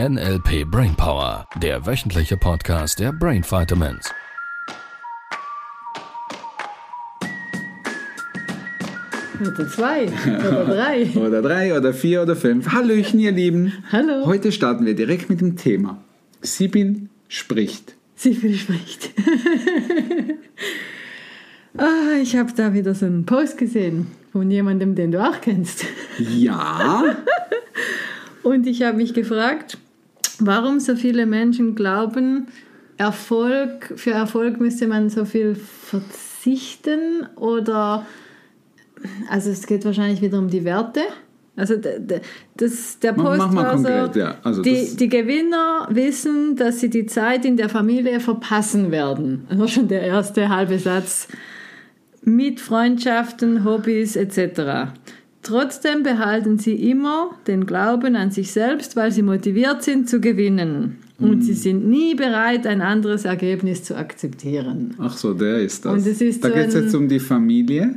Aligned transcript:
NLP 0.00 0.64
Brainpower, 0.68 1.46
der 1.62 1.86
wöchentliche 1.86 2.36
Podcast 2.36 2.98
der 2.98 3.12
Brain 3.12 3.44
Vitamins. 3.44 4.10
Oder 9.40 9.68
zwei 9.68 10.08
oder 10.08 10.64
drei. 10.74 11.10
oder 11.14 11.42
drei 11.42 11.78
oder 11.78 11.94
vier 11.94 12.22
oder 12.22 12.34
fünf. 12.34 12.72
Hallöchen, 12.72 13.20
ihr 13.20 13.30
Lieben. 13.30 13.72
Hallo. 13.92 14.26
Heute 14.26 14.50
starten 14.50 14.84
wir 14.84 14.96
direkt 14.96 15.30
mit 15.30 15.40
dem 15.40 15.56
Thema. 15.56 16.02
Sibyl 16.42 17.08
spricht. 17.28 17.94
Sibyl 18.16 18.56
spricht. 18.56 19.10
ah, 21.78 22.18
ich 22.20 22.34
habe 22.34 22.52
da 22.56 22.74
wieder 22.74 22.96
so 22.96 23.06
einen 23.06 23.26
Post 23.26 23.58
gesehen 23.58 24.08
von 24.32 24.50
jemandem, 24.50 24.96
den 24.96 25.12
du 25.12 25.22
auch 25.22 25.40
kennst. 25.40 25.84
Ja. 26.18 27.14
Und 28.42 28.66
ich 28.66 28.82
habe 28.82 28.96
mich 28.96 29.14
gefragt, 29.14 29.78
warum 30.40 30.80
so 30.80 30.96
viele 30.96 31.26
Menschen 31.26 31.74
glauben, 31.74 32.48
Erfolg, 32.96 33.92
für 33.96 34.12
Erfolg 34.12 34.60
müsste 34.60 34.86
man 34.86 35.10
so 35.10 35.24
viel 35.24 35.54
verzichten 35.56 37.26
oder, 37.36 38.06
also 39.28 39.50
es 39.50 39.66
geht 39.66 39.84
wahrscheinlich 39.84 40.22
wieder 40.22 40.38
um 40.38 40.48
die 40.48 40.64
Werte. 40.64 41.00
Also 41.56 41.76
das, 41.76 42.98
der 42.98 43.12
Post 43.12 43.38
mach, 43.38 43.52
mach 43.52 43.64
war 43.64 43.74
konkret, 43.74 44.16
ja. 44.16 44.38
also 44.42 44.60
die, 44.60 44.96
die 44.96 45.08
Gewinner 45.08 45.86
wissen, 45.88 46.56
dass 46.56 46.80
sie 46.80 46.90
die 46.90 47.06
Zeit 47.06 47.44
in 47.44 47.56
der 47.56 47.68
Familie 47.68 48.18
verpassen 48.18 48.90
werden. 48.90 49.46
Das 49.48 49.58
war 49.58 49.68
schon 49.68 49.88
der 49.88 50.02
erste 50.02 50.48
halbe 50.48 50.78
Satz. 50.78 51.28
Mit 52.22 52.60
Freundschaften, 52.60 53.64
Hobbys 53.64 54.16
etc. 54.16 54.90
Trotzdem 55.44 56.02
behalten 56.02 56.58
sie 56.58 56.74
immer 56.90 57.30
den 57.46 57.64
Glauben 57.66 58.16
an 58.16 58.30
sich 58.32 58.50
selbst, 58.50 58.96
weil 58.96 59.12
sie 59.12 59.22
motiviert 59.22 59.82
sind 59.84 60.08
zu 60.08 60.20
gewinnen. 60.20 60.98
Und 61.20 61.36
Mhm. 61.36 61.42
sie 61.42 61.52
sind 61.54 61.88
nie 61.88 62.16
bereit, 62.16 62.66
ein 62.66 62.80
anderes 62.80 63.24
Ergebnis 63.24 63.84
zu 63.84 63.96
akzeptieren. 63.96 64.94
Ach 64.98 65.16
so, 65.16 65.32
der 65.32 65.58
ist 65.58 65.84
das. 65.84 65.92
Und 65.92 66.06
es 66.06 66.20
ist 66.20 66.42
da 66.42 66.48
so 66.48 66.54
geht 66.54 66.68
es 66.68 66.74
jetzt 66.74 66.94
um 66.94 67.08
die 67.08 67.20
Familie. 67.20 67.94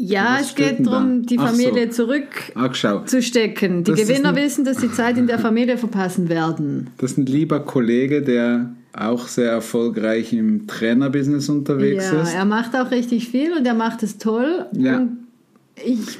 Ja, 0.00 0.36
Was 0.38 0.50
es 0.50 0.54
geht 0.54 0.86
darum, 0.86 1.22
die 1.26 1.36
so. 1.36 1.46
Familie 1.46 1.90
zurück 1.90 2.28
Ach, 2.54 2.72
schau. 2.74 3.00
zu 3.04 3.20
stecken. 3.22 3.82
Die 3.82 3.92
Das 3.92 4.00
Gewinner 4.06 4.36
wissen, 4.36 4.64
dass 4.64 4.80
sie 4.80 4.92
Zeit 4.92 5.16
in 5.18 5.26
der 5.26 5.38
Familie 5.40 5.76
verpassen 5.78 6.28
werden. 6.28 6.90
Das 6.98 7.12
ist 7.12 7.18
ein 7.18 7.26
lieber 7.26 7.60
Kollege, 7.60 8.22
der 8.22 8.70
auch 8.92 9.26
sehr 9.26 9.50
erfolgreich 9.50 10.32
im 10.32 10.66
Trainerbusiness 10.68 11.48
unterwegs 11.48 12.10
Ja, 12.12 12.22
ist. 12.22 12.34
er 12.34 12.44
macht 12.44 12.76
auch 12.76 12.90
richtig 12.92 13.28
viel 13.28 13.52
und 13.52 13.66
er 13.66 13.74
macht 13.74 14.02
es 14.04 14.18
toll. 14.18 14.66
Ja. 14.72 14.98
Und 14.98 15.16
ich, 15.86 16.18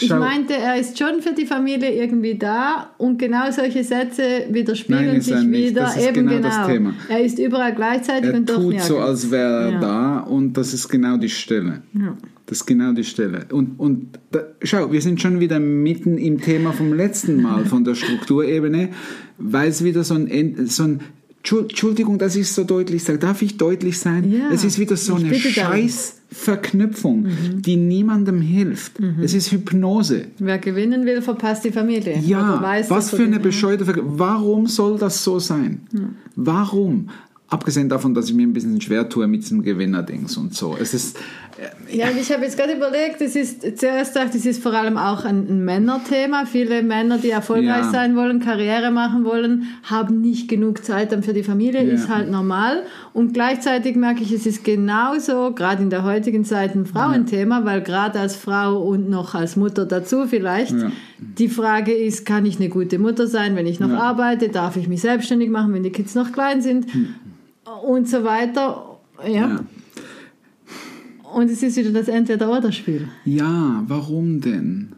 ich 0.00 0.10
meinte, 0.10 0.54
er 0.54 0.78
ist 0.78 0.98
schon 0.98 1.20
für 1.20 1.32
die 1.34 1.46
Familie 1.46 1.90
irgendwie 1.92 2.36
da 2.36 2.90
und 2.98 3.18
genau 3.18 3.50
solche 3.50 3.84
Sätze 3.84 4.46
widerspiegeln 4.50 5.06
Nein, 5.06 5.20
sich 5.20 5.34
er 5.34 5.50
wieder. 5.50 5.80
Das 5.82 5.96
ist 5.96 6.08
Eben 6.08 6.26
genau 6.28 6.42
das 6.48 6.66
Thema. 6.66 6.94
Er 7.08 7.20
ist 7.22 7.38
überall 7.38 7.74
gleichzeitig 7.74 8.30
Er 8.30 8.36
und 8.36 8.48
doch 8.48 8.54
tut 8.56 8.64
nirgends. 8.64 8.86
so, 8.88 8.98
als 8.98 9.30
wäre 9.30 9.62
er 9.64 9.70
Ja. 9.72 9.80
da 9.80 10.18
und 10.20 10.54
das 10.54 10.72
ist 10.74 10.88
genau 10.88 11.16
die 11.16 11.28
Stelle. 11.28 11.82
Ja. 11.92 12.16
Das 12.46 12.58
ist 12.58 12.66
genau 12.66 12.92
die 12.92 13.04
Stelle. 13.04 13.46
Und, 13.52 13.78
und 13.78 14.18
da, 14.32 14.40
schau, 14.62 14.90
wir 14.90 15.00
sind 15.00 15.20
schon 15.20 15.38
wieder 15.38 15.60
mitten 15.60 16.18
im 16.18 16.40
Thema 16.40 16.72
vom 16.72 16.92
letzten 16.92 17.40
Mal, 17.40 17.64
von 17.64 17.84
der 17.84 17.94
Strukturebene, 17.94 18.88
weil 19.38 19.68
es 19.68 19.84
wieder 19.84 20.02
so 20.02 20.14
ein, 20.14 20.66
so 20.66 20.82
ein 20.84 21.00
Entschuldigung, 21.42 22.18
dass 22.18 22.36
ich 22.36 22.42
es 22.42 22.54
so 22.54 22.64
deutlich 22.64 23.02
sage. 23.02 23.18
Darf 23.18 23.42
ich 23.42 23.56
deutlich 23.56 23.98
sein? 23.98 24.30
Ja, 24.30 24.50
es 24.52 24.62
ist 24.62 24.78
wieder 24.78 24.96
so 24.96 25.14
eine 25.14 25.30
bitte 25.30 25.52
darum. 25.52 25.72
scheiß 25.72 26.16
Verknüpfung, 26.30 27.26
die 27.56 27.76
niemandem 27.76 28.40
hilft. 28.40 29.00
Es 29.22 29.34
ist 29.34 29.50
Hypnose. 29.50 30.26
Wer 30.38 30.58
gewinnen 30.58 31.06
will, 31.06 31.22
verpasst 31.22 31.64
die 31.64 31.72
Familie. 31.72 32.18
Ja, 32.20 32.60
weiß, 32.62 32.90
was 32.90 33.10
für 33.10 33.24
eine 33.24 33.40
bescheuerte 33.40 33.84
Verknüpfung. 33.84 34.18
Warum 34.18 34.66
soll 34.66 34.98
das 34.98 35.24
so 35.24 35.38
sein? 35.38 35.80
Warum? 36.36 37.08
Abgesehen 37.50 37.88
davon, 37.88 38.14
dass 38.14 38.28
ich 38.28 38.34
mir 38.34 38.46
ein 38.46 38.52
bisschen 38.52 38.80
schwer 38.80 39.08
tue 39.08 39.26
mit 39.26 39.42
diesem 39.42 39.62
Gewinnerdings 39.62 40.36
und 40.36 40.54
so. 40.54 40.76
Es 40.80 40.94
ist, 40.94 41.18
Ja, 41.92 42.08
und 42.08 42.16
ich 42.18 42.32
habe 42.32 42.44
jetzt 42.44 42.56
gerade 42.56 42.74
überlegt, 42.74 43.20
das 43.20 43.34
ist 43.34 43.76
zuerst 43.76 44.14
dachte 44.14 44.36
ich, 44.38 44.44
das 44.44 44.46
ist 44.46 44.62
vor 44.62 44.72
allem 44.72 44.96
auch 44.96 45.24
ein, 45.24 45.48
ein 45.48 45.64
Männerthema. 45.64 46.44
Viele 46.46 46.82
Männer, 46.84 47.18
die 47.18 47.30
erfolgreich 47.30 47.84
Ja. 47.86 47.90
sein 47.90 48.14
wollen, 48.14 48.38
Karriere 48.38 48.92
machen 48.92 49.24
wollen, 49.24 49.64
haben 49.82 50.20
nicht 50.20 50.48
genug 50.48 50.84
Zeit 50.84 51.10
dann 51.10 51.24
für 51.24 51.32
die 51.32 51.42
Familie, 51.42 51.84
Ja. 51.84 51.92
ist 51.92 52.08
halt 52.08 52.30
normal. 52.30 52.84
Und 53.12 53.34
gleichzeitig 53.34 53.96
merke 53.96 54.22
ich, 54.22 54.30
es 54.32 54.46
ist 54.46 54.62
genauso, 54.62 55.52
gerade 55.52 55.82
in 55.82 55.90
der 55.90 56.04
heutigen 56.04 56.44
Zeit, 56.44 56.76
ein 56.76 56.86
Frauenthema, 56.86 57.64
weil 57.64 57.82
gerade 57.82 58.20
als 58.20 58.36
Frau 58.36 58.80
und 58.80 59.10
noch 59.10 59.34
als 59.34 59.56
Mutter 59.56 59.86
dazu 59.86 60.26
vielleicht, 60.28 60.70
Ja. 60.80 60.92
die 61.18 61.48
Frage 61.48 61.92
ist, 61.92 62.24
kann 62.24 62.46
ich 62.46 62.60
eine 62.60 62.68
gute 62.68 63.00
Mutter 63.00 63.26
sein, 63.26 63.56
wenn 63.56 63.66
ich 63.66 63.80
noch 63.80 63.90
Ja. 63.90 63.98
arbeite? 63.98 64.50
Darf 64.50 64.76
ich 64.76 64.86
mich 64.86 65.00
selbstständig 65.00 65.50
machen, 65.50 65.74
wenn 65.74 65.82
die 65.82 65.90
Kids 65.90 66.14
noch 66.14 66.30
klein 66.30 66.62
sind? 66.62 66.86
Und 67.64 68.08
so 68.08 68.24
weiter. 68.24 68.98
ja. 69.24 69.28
ja. 69.28 69.64
Und 71.34 71.50
es 71.50 71.62
ist 71.62 71.76
wieder 71.76 71.90
das 71.90 72.08
Entweder-Oder-Spiel. 72.08 73.08
Ja, 73.24 73.84
warum 73.86 74.40
denn? 74.40 74.92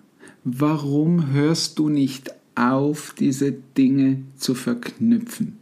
Warum 0.44 1.30
hörst 1.30 1.78
du 1.78 1.88
nicht 1.88 2.30
auf, 2.54 3.14
diese 3.18 3.52
Dinge 3.52 4.22
zu 4.36 4.54
verknüpfen? 4.54 5.58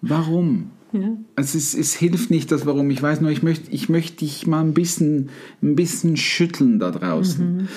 Warum? 0.00 0.70
Ja. 0.92 1.16
Also 1.36 1.58
es, 1.58 1.74
es 1.74 1.94
hilft 1.94 2.30
nicht 2.30 2.50
das 2.50 2.66
Warum. 2.66 2.90
Ich 2.90 3.02
weiß 3.02 3.20
nur, 3.20 3.30
ich 3.30 3.42
möchte, 3.42 3.70
ich 3.70 3.88
möchte 3.88 4.18
dich 4.18 4.46
mal 4.46 4.60
ein 4.60 4.74
bisschen, 4.74 5.28
ein 5.62 5.76
bisschen 5.76 6.16
schütteln 6.16 6.78
da 6.78 6.90
draußen. 6.90 7.68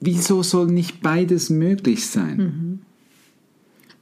Wieso 0.00 0.42
soll 0.42 0.68
nicht 0.68 1.02
beides 1.02 1.50
möglich 1.50 2.06
sein? 2.06 2.80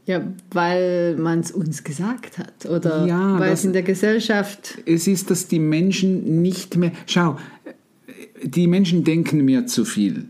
Ja, 0.09 0.23
weil 0.53 1.17
man 1.17 1.41
es 1.41 1.51
uns 1.51 1.85
gesagt 1.85 2.39
hat 2.39 2.65
oder 2.65 3.05
Ja, 3.07 3.39
weil 3.39 3.53
es 3.53 3.67
in 3.67 3.75
der 3.75 3.83
Gesellschaft. 3.83 4.79
Es 4.87 5.07
ist, 5.07 5.31
dass 5.31 5.49
die 5.49 5.59
Menschen 5.59 6.41
nicht 6.41 6.79
mehr. 6.79 6.93
Schau, 7.05 7.37
die 8.43 8.69
Menschen 8.69 9.05
denken 9.05 9.45
mir 9.45 9.67
zu 9.67 9.85
viel. 9.85 10.25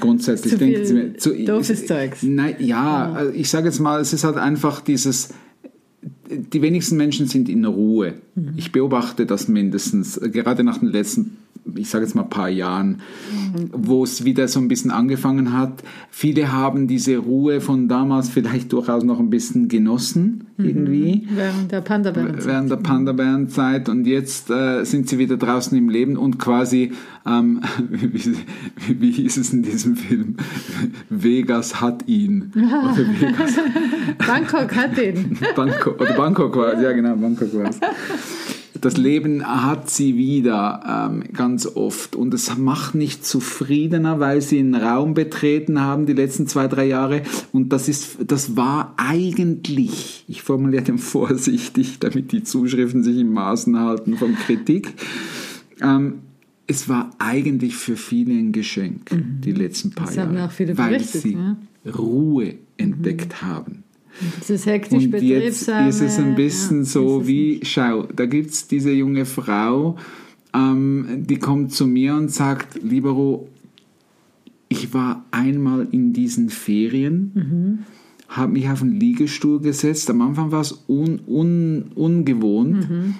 Grundsätzlich 0.00 0.52
Zu 0.52 0.58
denken 0.58 0.76
viel 0.76 0.86
sie 0.86 0.94
mir 0.94 1.16
zu 1.16 1.44
doofes 1.46 1.86
Zeugs. 1.86 2.22
Nein, 2.22 2.56
ja, 2.58 3.10
also 3.10 3.32
ich 3.32 3.48
sage 3.48 3.68
jetzt 3.68 3.80
mal, 3.80 4.02
es 4.02 4.12
ist 4.12 4.24
halt 4.24 4.36
einfach 4.36 4.82
dieses. 4.82 5.30
Die 6.28 6.60
wenigsten 6.60 6.98
Menschen 6.98 7.26
sind 7.26 7.48
in 7.48 7.64
Ruhe. 7.64 8.14
Mhm. 8.34 8.52
Ich 8.56 8.70
beobachte 8.70 9.24
das 9.24 9.48
mindestens, 9.48 10.20
gerade 10.20 10.62
nach 10.62 10.76
den 10.76 10.88
letzten, 10.88 11.38
ich 11.76 11.88
sage 11.88 12.04
jetzt 12.04 12.14
mal, 12.14 12.24
paar 12.24 12.48
Jahren, 12.48 12.98
Mhm. 13.30 13.70
wo 13.72 14.02
es 14.04 14.24
wieder 14.24 14.48
so 14.48 14.58
ein 14.58 14.66
bisschen 14.68 14.90
angefangen 14.90 15.52
hat. 15.56 15.82
Viele 16.10 16.50
haben 16.52 16.88
diese 16.88 17.16
Ruhe 17.18 17.60
von 17.60 17.86
damals 17.88 18.28
vielleicht 18.28 18.72
durchaus 18.72 19.04
noch 19.04 19.20
ein 19.20 19.30
bisschen 19.30 19.68
genossen, 19.68 20.48
Mhm. 20.56 20.64
irgendwie 20.64 21.28
Während 21.34 21.70
der 21.72 21.80
panda 21.80 22.12
während 22.14 22.70
der 22.70 22.76
Panda-Bären-Zeit 22.76 23.88
und 23.88 24.06
jetzt 24.06 24.50
äh, 24.50 24.84
sind 24.84 25.08
sie 25.08 25.18
wieder 25.18 25.36
draußen 25.36 25.76
im 25.78 25.88
Leben 25.88 26.16
und 26.16 26.38
quasi, 26.38 26.92
ähm, 27.24 27.60
wie, 27.90 28.34
wie 29.00 29.10
hieß 29.12 29.36
es 29.36 29.52
in 29.52 29.62
diesem 29.62 29.94
Film? 29.96 30.36
Vegas 31.10 31.80
hat 31.80 32.08
ihn. 32.08 32.50
Oder 32.56 32.96
Vegas, 33.20 33.54
Bangkok 34.26 34.74
hat 34.74 34.96
den. 34.96 35.38
Bangkok, 35.54 36.00
oder 36.00 36.12
Bangkok 36.14 36.56
war 36.56 36.74
es, 36.74 36.82
ja 36.82 36.92
genau, 36.92 37.14
Bangkok 37.16 37.54
war 37.54 37.70
es. 37.70 37.78
Das 38.82 38.96
Leben 38.96 39.46
hat 39.46 39.90
sie 39.90 40.16
wieder 40.16 41.08
ähm, 41.08 41.22
ganz 41.32 41.66
oft 41.66 42.16
und 42.16 42.34
es 42.34 42.58
macht 42.58 42.96
nicht 42.96 43.24
zufriedener, 43.24 44.18
weil 44.18 44.42
sie 44.42 44.58
einen 44.58 44.74
Raum 44.74 45.14
betreten 45.14 45.80
haben 45.80 46.04
die 46.04 46.14
letzten 46.14 46.48
zwei, 46.48 46.66
drei 46.66 46.86
Jahre 46.86 47.22
und 47.52 47.72
das 47.72 47.88
ist, 47.88 48.16
das 48.26 48.56
war 48.56 48.94
eigentlich, 48.96 50.24
ich 50.26 50.42
formuliere 50.42 50.82
den 50.82 50.98
vorsichtig, 50.98 52.00
damit 52.00 52.32
die 52.32 52.42
Zuschriften 52.42 53.04
sich 53.04 53.18
im 53.18 53.32
Maßen 53.32 53.78
halten 53.78 54.16
von 54.16 54.34
Kritik, 54.34 54.92
ähm, 55.80 56.14
es 56.66 56.88
war 56.88 57.10
eigentlich 57.18 57.76
für 57.76 57.96
viele 57.96 58.34
ein 58.34 58.50
Geschenk, 58.50 59.10
die 59.12 59.52
letzten 59.52 59.92
paar 59.92 60.06
Das 60.06 60.16
Jahre, 60.16 60.28
haben 60.30 60.38
auch 60.38 60.50
viele 60.50 60.76
weil 60.76 60.98
sie 60.98 61.34
ja. 61.34 61.56
Ruhe 61.86 62.54
entdeckt 62.78 63.42
haben. 63.42 63.84
Dieses 64.40 64.66
hektisch 64.66 65.04
Und 65.04 65.22
jetzt 65.22 65.68
ist 65.68 66.00
es 66.00 66.18
ein 66.18 66.34
bisschen 66.34 66.80
ja, 66.80 66.84
so 66.84 67.26
wie, 67.26 67.60
schau, 67.62 68.04
da 68.14 68.26
gibt 68.26 68.50
es 68.50 68.68
diese 68.68 68.92
junge 68.92 69.24
Frau, 69.24 69.96
ähm, 70.54 71.24
die 71.26 71.38
kommt 71.38 71.72
zu 71.72 71.86
mir 71.86 72.14
und 72.14 72.30
sagt, 72.30 72.82
Libero, 72.82 73.48
ich 74.68 74.92
war 74.94 75.24
einmal 75.30 75.88
in 75.90 76.12
diesen 76.12 76.48
Ferien, 76.50 77.32
Mhm. 77.34 77.78
habe 78.28 78.52
mich 78.52 78.68
auf 78.68 78.82
einen 78.82 78.98
Liegestuhl 78.98 79.60
gesetzt. 79.60 80.08
Am 80.10 80.20
Anfang 80.22 80.50
war 80.50 80.60
es 80.62 80.84
un, 80.88 81.20
un, 81.26 81.84
ungewohnt. 81.94 82.88
Mhm. 82.88 83.14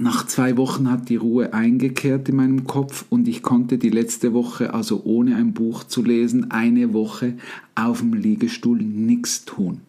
Nach 0.00 0.26
zwei 0.26 0.56
Wochen 0.56 0.90
hat 0.90 1.10
die 1.10 1.16
Ruhe 1.16 1.52
eingekehrt 1.52 2.28
in 2.30 2.36
meinem 2.36 2.64
Kopf 2.64 3.04
und 3.10 3.28
ich 3.28 3.42
konnte 3.42 3.76
die 3.76 3.90
letzte 3.90 4.32
Woche, 4.32 4.72
also 4.72 5.02
ohne 5.04 5.36
ein 5.36 5.52
Buch 5.52 5.84
zu 5.84 6.02
lesen, 6.02 6.50
eine 6.50 6.94
Woche 6.94 7.34
auf 7.74 8.00
dem 8.00 8.14
Liegestuhl 8.14 8.78
nichts 8.78 9.44
tun. 9.44 9.80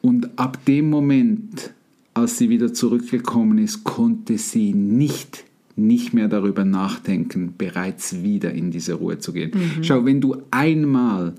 Und 0.00 0.38
ab 0.38 0.64
dem 0.66 0.90
Moment, 0.90 1.72
als 2.14 2.38
sie 2.38 2.48
wieder 2.48 2.74
zurückgekommen 2.74 3.58
ist, 3.58 3.84
konnte 3.84 4.36
sie 4.38 4.74
nicht, 4.74 5.44
nicht 5.76 6.12
mehr 6.12 6.26
darüber 6.26 6.64
nachdenken, 6.64 7.54
bereits 7.56 8.24
wieder 8.24 8.52
in 8.52 8.72
diese 8.72 8.94
Ruhe 8.94 9.18
zu 9.20 9.32
gehen. 9.32 9.52
Schau, 9.82 10.04
wenn 10.04 10.20
du 10.20 10.36
einmal 10.50 11.34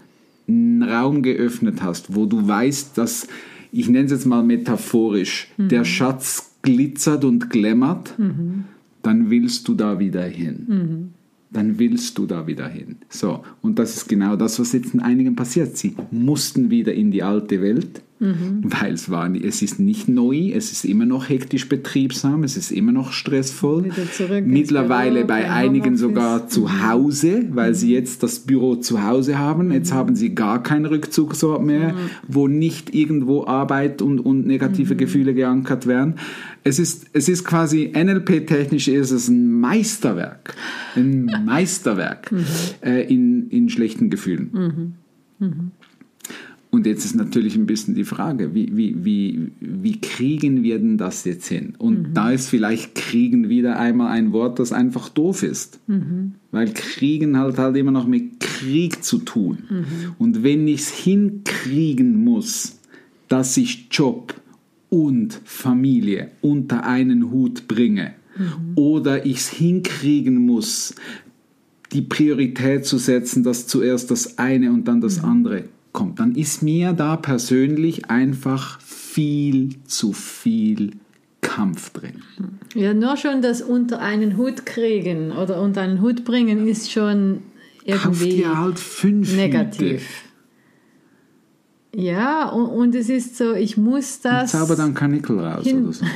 einen 0.47 0.83
Raum 0.83 1.21
geöffnet 1.21 1.83
hast, 1.83 2.15
wo 2.15 2.25
du 2.25 2.47
weißt, 2.47 2.97
dass, 2.97 3.27
ich 3.73 3.89
nenne 3.89 4.05
es 4.05 4.11
jetzt 4.11 4.25
mal 4.25 4.43
metaphorisch, 4.43 5.51
der 5.57 5.83
Schatz 5.83 6.52
glitzert 6.63 7.23
und 7.23 7.51
glämmert, 7.51 8.15
dann 9.03 9.29
willst 9.29 9.67
du 9.67 9.75
da 9.75 9.99
wieder 9.99 10.23
hin. 10.23 11.13
Dann 11.51 11.77
willst 11.77 12.17
du 12.17 12.25
da 12.25 12.47
wieder 12.47 12.67
hin. 12.67 12.95
So, 13.09 13.43
und 13.61 13.77
das 13.77 13.95
ist 13.95 14.09
genau 14.09 14.35
das, 14.35 14.59
was 14.59 14.73
jetzt 14.73 14.95
in 14.95 15.01
einigen 15.01 15.35
passiert. 15.35 15.77
Sie 15.77 15.95
mussten 16.09 16.71
wieder 16.71 16.93
in 16.93 17.11
die 17.11 17.21
alte 17.21 17.61
Welt, 17.61 18.01
weil 18.63 18.93
es 18.93 19.09
war, 19.09 19.33
es 19.35 19.61
ist 19.61 19.79
nicht 19.79 20.07
neu, 20.07 20.51
es 20.53 20.71
ist 20.71 20.85
immer 20.85 21.05
noch 21.05 21.27
hektisch 21.27 21.67
betriebsam, 21.67 22.43
es 22.43 22.55
ist 22.55 22.71
immer 22.71 22.91
noch 22.91 23.11
stressvoll. 23.11 23.89
Mittlerweile 24.45 25.25
bei 25.25 25.51
einigen 25.51 25.97
sogar 25.97 26.47
zu 26.47 26.83
Hause, 26.83 27.45
weil 27.51 27.75
sie 27.75 27.93
jetzt 27.93 28.23
das 28.23 28.39
Büro 28.39 28.75
zu 28.75 29.03
Hause 29.03 29.37
haben. 29.37 29.71
Jetzt 29.71 29.93
haben 29.93 30.15
sie 30.15 30.33
gar 30.33 30.63
keinen 30.63 30.85
Rückzugsort 30.85 31.63
mehr, 31.63 31.95
wo 32.27 32.47
nicht 32.47 32.95
irgendwo 32.95 33.45
Arbeit 33.45 34.01
und, 34.01 34.19
und 34.19 34.47
negative 34.47 34.95
Gefühle 34.95 35.33
geankert 35.33 35.85
werden. 35.85 36.15
Es 36.63 36.79
ist, 36.79 37.07
es 37.13 37.27
ist 37.27 37.43
quasi, 37.43 37.91
NLP-technisch 37.93 38.87
ist 38.87 39.11
es 39.11 39.27
ein 39.27 39.51
Meisterwerk. 39.59 40.55
Ein 40.95 41.25
Meisterwerk 41.45 42.31
äh, 42.81 43.05
in, 43.13 43.49
in 43.49 43.69
schlechten 43.69 44.09
Gefühlen. 44.09 44.95
Und 46.83 46.87
jetzt 46.87 47.05
ist 47.05 47.15
natürlich 47.15 47.55
ein 47.55 47.65
bisschen 47.65 47.95
die 47.95 48.03
Frage, 48.03 48.53
wie, 48.53 48.75
wie, 48.75 49.05
wie, 49.05 49.51
wie 49.61 50.01
kriegen 50.01 50.63
wir 50.63 50.79
denn 50.79 50.97
das 50.97 51.23
jetzt 51.23 51.47
hin? 51.47 51.75
Und 51.77 52.13
da 52.13 52.31
ist 52.31 52.49
vielleicht 52.49 52.93
kriegen 52.93 53.47
wieder 53.47 53.79
einmal 53.79 54.11
ein 54.11 54.33
Wort, 54.33 54.59
das 54.59 54.73
einfach 54.73 55.07
doof 55.07 55.43
ist. 55.43 55.79
Weil 56.51 56.73
kriegen 56.73 57.37
halt 57.37 57.57
halt 57.57 57.77
immer 57.77 57.91
noch 57.91 58.05
mit 58.05 58.41
Krieg 58.41 59.01
zu 59.01 59.19
tun. 59.19 59.59
Und 60.19 60.43
wenn 60.43 60.67
ich 60.67 60.81
es 60.81 60.89
hinkriegen 60.89 62.21
muss, 62.21 62.79
dass 63.29 63.55
ich 63.55 63.87
Job 63.89 64.33
und 64.89 65.39
Familie 65.45 66.31
unter 66.41 66.85
einen 66.85 67.31
Hut 67.31 67.69
bringe, 67.69 68.11
oder 68.75 69.25
ich 69.25 69.37
es 69.37 69.49
hinkriegen 69.49 70.45
muss, 70.45 70.95
die 71.93 72.01
Priorität 72.01 72.85
zu 72.85 72.97
setzen, 72.97 73.41
dass 73.41 73.67
zuerst 73.67 74.11
das 74.11 74.37
eine 74.37 74.73
und 74.73 74.89
dann 74.89 74.99
das 74.99 75.23
andere 75.23 75.63
kommt, 75.93 76.19
dann 76.19 76.35
ist 76.35 76.61
mir 76.63 76.93
da 76.93 77.15
persönlich 77.17 78.09
einfach 78.09 78.81
viel 78.81 79.75
zu 79.85 80.11
viel 80.13 80.91
Kampf 81.41 81.91
drin. 81.91 82.21
Ja, 82.73 82.93
nur 82.93 83.15
schon 83.17 83.41
das 83.41 83.61
unter 83.61 83.99
einen 83.99 84.37
Hut 84.37 84.65
kriegen 84.65 85.31
oder 85.31 85.61
unter 85.61 85.81
einen 85.81 86.01
Hut 86.01 86.23
bringen 86.25 86.67
ist 86.67 86.91
schon 86.91 87.43
irgendwie 87.85 88.29
dir 88.37 88.57
halt 88.57 88.79
fünf 88.79 89.35
negativ. 89.35 90.07
Ja, 91.95 92.49
und, 92.49 92.65
und 92.65 92.95
es 92.95 93.09
ist 93.09 93.37
so, 93.37 93.53
ich 93.53 93.77
muss 93.77 94.15
Hüte. 94.17 94.29
das. 94.29 94.51
Zauber 94.51 94.75
dann 94.75 94.93
Kanickel 94.95 95.39
raus 95.39 95.67
oder 95.67 95.93
so. 95.93 96.05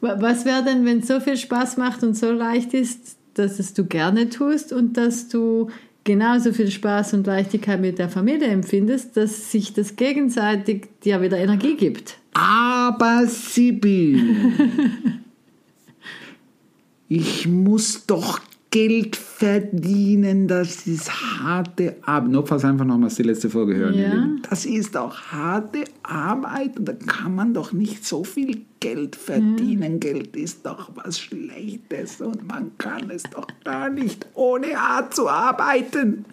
Wa- 0.00 0.16
Was 0.20 0.44
wäre 0.44 0.64
denn, 0.64 0.84
wenn 0.84 0.98
es 1.00 1.08
so 1.08 1.20
viel 1.20 1.36
Spaß 1.36 1.76
macht 1.76 2.02
und 2.02 2.16
so 2.16 2.32
leicht 2.32 2.74
ist, 2.74 3.16
dass 3.34 3.58
es 3.58 3.74
du 3.74 3.84
gerne 3.84 4.28
tust 4.30 4.72
und 4.72 4.96
dass 4.96 5.28
du 5.28 5.70
genauso 6.10 6.52
viel 6.52 6.72
Spaß 6.72 7.14
und 7.14 7.28
Leichtigkeit 7.28 7.80
mit 7.80 8.00
der 8.00 8.08
Familie 8.08 8.48
empfindest, 8.48 9.16
dass 9.16 9.52
sich 9.52 9.74
das 9.74 9.94
gegenseitig 9.94 10.88
dir 11.04 11.22
wieder 11.22 11.38
Energie 11.38 11.76
gibt? 11.76 12.18
Aber 12.34 13.28
Sibyl, 13.28 14.36
ich 17.08 17.46
muss 17.46 18.06
doch 18.06 18.40
Geld 18.72 19.20
verdienen, 19.40 20.46
das 20.48 20.86
ist 20.86 21.10
harte 21.10 21.96
Arbeit. 22.02 22.30
Notfalls 22.30 22.62
einfach 22.62 22.84
nochmals 22.84 23.14
die 23.14 23.22
letzte 23.22 23.48
Folge 23.48 23.74
hören. 23.74 23.94
ihr 23.94 24.02
Ja. 24.02 24.14
Lieben. 24.14 24.42
Das 24.48 24.66
ist 24.66 24.94
doch 24.94 25.18
harte 25.32 25.84
Arbeit 26.02 26.78
und 26.78 26.84
da 26.86 26.92
kann 26.92 27.34
man 27.34 27.54
doch 27.54 27.72
nicht 27.72 28.04
so 28.04 28.22
viel 28.22 28.66
Geld 28.80 29.16
verdienen. 29.16 29.98
Geld 29.98 30.36
ist 30.36 30.66
doch 30.66 30.90
was 30.94 31.18
Schlechtes 31.18 32.20
und 32.20 32.46
man 32.46 32.72
kann 32.76 33.08
es 33.08 33.22
doch 33.22 33.46
gar 33.64 33.88
nicht 33.88 34.26
ohne 34.34 34.78
Art 34.78 35.14
zu 35.14 35.26
arbeiten. 35.26 36.26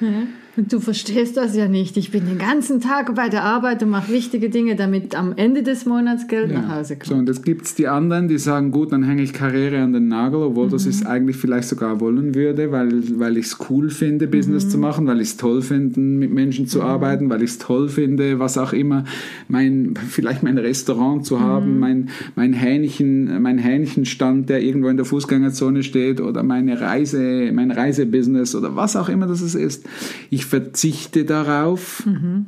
Und 0.00 0.28
du 0.56 0.80
verstehst 0.80 1.36
das 1.36 1.56
ja 1.56 1.68
nicht. 1.68 1.96
Ich 1.96 2.10
bin 2.10 2.26
den 2.26 2.38
ganzen 2.38 2.80
Tag 2.80 3.14
bei 3.14 3.28
der 3.28 3.44
Arbeit 3.44 3.82
und 3.82 3.90
mache 3.90 4.12
wichtige 4.12 4.50
Dinge, 4.50 4.76
damit 4.76 5.14
am 5.14 5.32
Ende 5.36 5.62
des 5.62 5.86
Monats 5.86 6.26
Geld 6.28 6.52
nach 6.52 6.68
Hause 6.76 6.96
So, 7.02 7.10
kommt. 7.14 7.20
und 7.20 7.28
jetzt 7.34 7.44
gibt 7.44 7.66
es 7.66 7.74
die 7.74 7.88
anderen, 7.88 8.28
die 8.28 8.38
sagen, 8.38 8.70
gut, 8.70 8.92
dann 8.92 9.02
hänge 9.04 9.22
ich 9.22 9.32
Karriere 9.32 9.80
an 9.80 9.92
den 9.92 10.08
Nagel, 10.08 10.42
obwohl 10.42 10.68
das 10.68 10.84
Mhm. 10.84 10.90
ich 10.90 11.06
eigentlich 11.06 11.36
vielleicht 11.36 11.68
sogar 11.68 12.00
wollen 12.00 12.34
würde, 12.34 12.72
weil, 12.72 12.90
weil 13.18 13.36
ich 13.38 13.46
es 13.46 13.58
cool 13.70 13.90
finde, 13.90 14.26
Business 14.26 14.66
Mhm. 14.66 14.70
zu 14.70 14.78
machen, 14.78 15.06
weil 15.06 15.20
ich 15.20 15.28
es 15.28 15.36
toll 15.36 15.62
finde, 15.62 15.98
mit 16.00 16.32
Menschen 16.32 16.66
zu 16.66 16.82
arbeiten, 16.82 17.30
weil 17.30 17.42
ich 17.42 17.50
es 17.50 17.58
toll 17.58 17.88
finde, 17.88 18.38
was 18.38 18.58
auch 18.58 18.72
immer, 18.72 19.04
mein, 19.48 19.94
vielleicht 20.08 20.42
mein 20.42 20.58
Restaurant 20.58 21.24
zu 21.24 21.36
Mhm. 21.36 21.40
haben, 21.40 21.78
mein, 21.78 22.08
mein, 22.36 22.52
Hähnchen, 22.52 23.40
mein 23.42 23.58
Hähnchenstand, 23.58 24.48
der 24.48 24.62
irgendwo 24.62 24.88
in 24.88 24.96
der 24.96 25.06
Fußgängerzone 25.06 25.82
steht 25.82 26.20
oder 26.20 26.42
meine 26.42 26.80
Reise, 26.80 27.50
mein 27.52 27.70
Reisebusiness 27.70 28.54
oder 28.54 28.76
was 28.76 28.96
auch 28.96 29.08
immer 29.08 29.26
das 29.26 29.40
ist. 29.54 29.84
Ich 30.30 30.39
verzichte 30.46 31.24
darauf, 31.24 32.04
Mhm. 32.06 32.46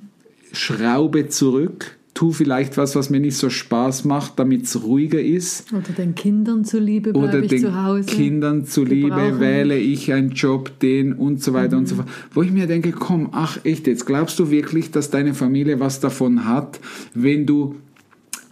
schraube 0.53 1.29
zurück, 1.29 1.97
tu 2.15 2.31
vielleicht 2.33 2.77
was, 2.77 2.95
was 2.95 3.09
mir 3.09 3.21
nicht 3.21 3.37
so 3.39 3.49
Spaß 3.49 4.05
macht, 4.05 4.39
damit 4.39 4.65
es 4.65 4.83
ruhiger 4.83 5.21
ist. 5.21 5.73
Oder 5.73 5.93
den 5.97 6.15
Kindern 6.15 6.65
zuliebe 6.65 7.13
bleibe 7.13 7.27
Oder 7.27 7.41
ich 7.43 7.49
den 7.49 7.61
zu 7.63 7.83
Hause. 7.85 8.05
Kindern 8.05 8.67
zuliebe 8.67 9.09
Gebrauchen. 9.09 9.41
wähle 9.41 9.79
ich 9.79 10.13
einen 10.13 10.31
Job, 10.33 10.79
den 10.81 11.15
und 11.15 11.43
so 11.43 11.55
weiter 11.55 11.77
und 11.79 11.85
Mhm. 11.85 11.87
so 11.87 11.95
fort. 11.97 12.09
Wo 12.35 12.43
ich 12.43 12.51
mir 12.51 12.67
denke, 12.67 12.93
komm, 12.93 13.31
ach 13.33 13.59
echt, 13.65 13.87
jetzt 13.87 14.05
glaubst 14.05 14.39
du 14.39 14.51
wirklich, 14.51 14.91
dass 14.91 15.09
deine 15.11 15.33
Familie 15.33 15.81
was 15.81 16.01
davon 16.01 16.45
hat, 16.47 16.81
wenn 17.15 17.47
du 17.47 17.77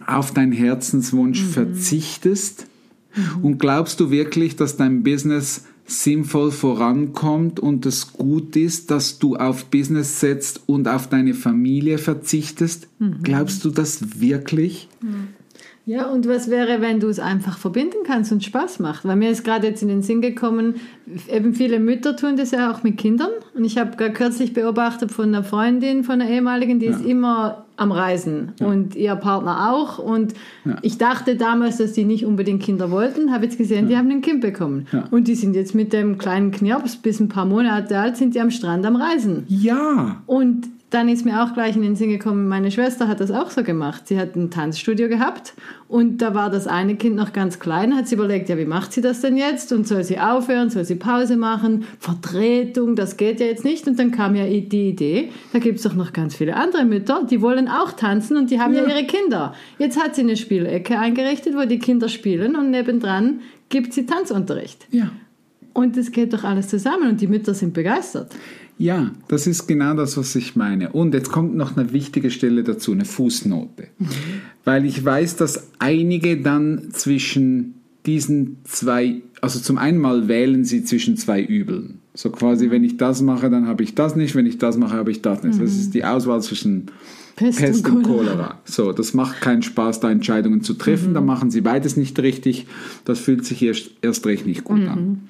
auf 0.07 0.33
deinen 0.33 0.51
Herzenswunsch 0.53 1.43
Mhm. 1.43 1.49
verzichtest? 1.49 2.65
Und 3.41 3.59
glaubst 3.59 3.99
du 3.99 4.09
wirklich, 4.09 4.55
dass 4.55 4.77
dein 4.77 5.03
Business 5.03 5.65
sinnvoll 5.91 6.51
vorankommt 6.51 7.59
und 7.59 7.85
es 7.85 8.13
gut 8.13 8.55
ist, 8.55 8.91
dass 8.91 9.19
du 9.19 9.35
auf 9.35 9.65
Business 9.65 10.19
setzt 10.19 10.61
und 10.65 10.87
auf 10.87 11.07
deine 11.07 11.33
Familie 11.33 11.97
verzichtest? 11.97 12.87
Mhm. 12.99 13.19
Glaubst 13.23 13.65
du 13.65 13.69
das 13.69 14.19
wirklich? 14.19 14.89
Ja, 15.85 16.05
und 16.07 16.27
was 16.27 16.49
wäre, 16.49 16.79
wenn 16.79 16.99
du 16.99 17.07
es 17.07 17.19
einfach 17.19 17.57
verbinden 17.57 17.97
kannst 18.05 18.31
und 18.31 18.43
Spaß 18.43 18.79
macht? 18.79 19.03
Weil 19.03 19.15
mir 19.15 19.31
ist 19.31 19.43
gerade 19.43 19.67
jetzt 19.67 19.81
in 19.81 19.87
den 19.87 20.03
Sinn 20.03 20.21
gekommen, 20.21 20.75
eben 21.27 21.53
viele 21.55 21.79
Mütter 21.79 22.15
tun 22.15 22.37
das 22.37 22.51
ja 22.51 22.71
auch 22.71 22.83
mit 22.83 22.97
Kindern. 22.97 23.31
Und 23.55 23.65
ich 23.65 23.77
habe 23.79 23.97
gerade 23.97 24.13
kürzlich 24.13 24.53
beobachtet 24.53 25.11
von 25.11 25.25
einer 25.29 25.43
Freundin, 25.43 26.03
von 26.03 26.21
einer 26.21 26.29
ehemaligen, 26.29 26.79
die 26.79 26.85
ist 26.85 27.03
immer 27.03 27.65
am 27.77 27.91
Reisen 27.91 28.51
und 28.59 28.95
ihr 28.95 29.15
Partner 29.15 29.71
auch. 29.73 29.97
Und 29.97 30.35
Ja. 30.65 30.77
ich 30.83 30.99
dachte 30.99 31.35
damals, 31.35 31.77
dass 31.77 31.93
die 31.93 32.05
nicht 32.05 32.25
unbedingt 32.27 32.61
Kinder 32.61 32.91
wollten, 32.91 33.31
habe 33.33 33.45
jetzt 33.45 33.57
gesehen, 33.57 33.87
die 33.87 33.97
haben 33.97 34.11
ein 34.11 34.21
Kind 34.21 34.41
bekommen. 34.41 34.85
Ja. 34.91 35.05
Und 35.09 35.27
die 35.27 35.35
sind 35.35 35.55
jetzt 35.55 35.73
mit 35.73 35.91
dem 35.93 36.19
kleinen 36.19 36.51
Knirps 36.51 36.95
bis 36.97 37.19
ein 37.19 37.27
paar 37.27 37.45
Monate 37.45 37.97
alt, 37.97 38.17
sind 38.17 38.35
die 38.35 38.39
am 38.41 38.51
Strand 38.51 38.85
am 38.85 38.95
Reisen. 38.97 39.45
Ja. 39.47 40.21
Und 40.27 40.67
dann 40.91 41.09
ist 41.09 41.25
mir 41.25 41.41
auch 41.41 41.53
gleich 41.53 41.75
in 41.75 41.81
den 41.81 41.95
Sinn 41.95 42.09
gekommen, 42.09 42.47
meine 42.47 42.69
Schwester 42.69 43.07
hat 43.07 43.19
das 43.21 43.31
auch 43.31 43.49
so 43.49 43.63
gemacht. 43.63 44.07
Sie 44.07 44.19
hat 44.19 44.35
ein 44.35 44.51
Tanzstudio 44.51 45.07
gehabt 45.07 45.53
und 45.87 46.17
da 46.21 46.35
war 46.35 46.49
das 46.49 46.67
eine 46.67 46.95
Kind 46.95 47.15
noch 47.15 47.33
ganz 47.33 47.59
klein, 47.59 47.95
hat 47.95 48.07
sie 48.07 48.15
überlegt, 48.15 48.49
ja, 48.49 48.57
wie 48.57 48.65
macht 48.65 48.91
sie 48.91 49.01
das 49.01 49.21
denn 49.21 49.37
jetzt? 49.37 49.71
Und 49.71 49.87
soll 49.87 50.03
sie 50.03 50.19
aufhören, 50.19 50.69
soll 50.69 50.83
sie 50.85 50.95
Pause 50.95 51.37
machen? 51.37 51.85
Vertretung, 51.99 52.95
das 52.95 53.17
geht 53.17 53.39
ja 53.39 53.45
jetzt 53.47 53.63
nicht. 53.63 53.87
Und 53.87 53.97
dann 53.99 54.11
kam 54.11 54.35
ja 54.35 54.45
die 54.45 54.89
Idee, 54.89 55.31
da 55.53 55.59
gibt 55.59 55.77
es 55.77 55.83
doch 55.83 55.93
noch 55.93 56.13
ganz 56.13 56.35
viele 56.35 56.55
andere 56.55 56.85
Mütter, 56.85 57.25
die 57.29 57.41
wollen 57.41 57.67
auch 57.69 57.93
tanzen 57.93 58.37
und 58.37 58.51
die 58.51 58.59
haben 58.59 58.73
ja, 58.73 58.83
Ja. 58.83 58.89
ihre 58.89 59.05
Kinder. 59.05 59.55
Jetzt 59.79 59.97
hat 60.01 60.15
sie 60.15 60.21
eine 60.21 60.35
Spielecke 60.37 60.99
eingerichtet, 60.99 61.55
wo 61.55 61.65
die 61.65 61.79
Kinder 61.79 62.09
spielen 62.09 62.55
und 62.55 62.69
nebendran 62.69 63.39
gibt 63.69 63.93
sie 63.93 64.05
Tanzunterricht. 64.05 64.87
Ja. 64.91 65.09
Und 65.73 65.97
das 65.97 66.11
geht 66.11 66.33
doch 66.33 66.43
alles 66.43 66.67
zusammen 66.67 67.09
und 67.09 67.21
die 67.21 67.27
Mütter 67.27 67.53
sind 67.53 67.73
begeistert. 67.73 68.35
Ja, 68.77 69.11
das 69.27 69.47
ist 69.47 69.67
genau 69.67 69.93
das, 69.93 70.17
was 70.17 70.35
ich 70.35 70.55
meine. 70.55 70.91
Und 70.91 71.13
jetzt 71.13 71.31
kommt 71.31 71.55
noch 71.55 71.77
eine 71.77 71.93
wichtige 71.93 72.31
Stelle 72.31 72.63
dazu, 72.63 72.91
eine 72.91 73.05
Fußnote. 73.05 73.87
Weil 74.65 74.85
ich 74.85 75.03
weiß, 75.05 75.35
dass 75.35 75.67
einige 75.79 76.41
dann 76.41 76.89
zwischen 76.91 77.75
diesen 78.05 78.57
zwei, 78.63 79.21
also 79.41 79.59
zum 79.59 79.77
einen 79.77 79.99
mal 79.99 80.27
wählen 80.27 80.65
sie 80.65 80.83
zwischen 80.83 81.15
zwei 81.15 81.43
Übeln. 81.43 81.99
So 82.13 82.29
quasi, 82.31 82.71
wenn 82.71 82.83
ich 82.83 82.97
das 82.97 83.21
mache, 83.21 83.49
dann 83.49 83.67
habe 83.67 83.83
ich 83.83 83.95
das 83.95 84.15
nicht, 84.15 84.35
wenn 84.35 84.45
ich 84.45 84.57
das 84.57 84.77
mache, 84.77 84.97
habe 84.97 85.11
ich 85.11 85.21
das 85.21 85.43
nicht. 85.43 85.61
Das 85.61 85.71
ist 85.71 85.93
die 85.93 86.03
Auswahl 86.03 86.41
zwischen 86.41 86.87
Pest, 87.35 87.59
Pest 87.59 87.87
und 87.87 87.97
und 87.97 88.03
Cholera. 88.03 88.31
Cholera. 88.31 88.61
So, 88.65 88.91
das 88.91 89.13
macht 89.13 89.41
keinen 89.41 89.61
Spaß, 89.61 89.99
da 89.99 90.11
Entscheidungen 90.11 90.61
zu 90.61 90.73
treffen. 90.73 91.13
Da 91.13 91.21
machen 91.21 91.51
sie 91.51 91.61
beides 91.61 91.97
nicht 91.97 92.19
richtig. 92.19 92.65
Das 93.05 93.19
fühlt 93.19 93.45
sich 93.45 93.61
erst, 93.61 93.91
erst 94.01 94.25
recht 94.25 94.45
nicht 94.45 94.63
gut 94.63 94.87
an. 94.87 95.29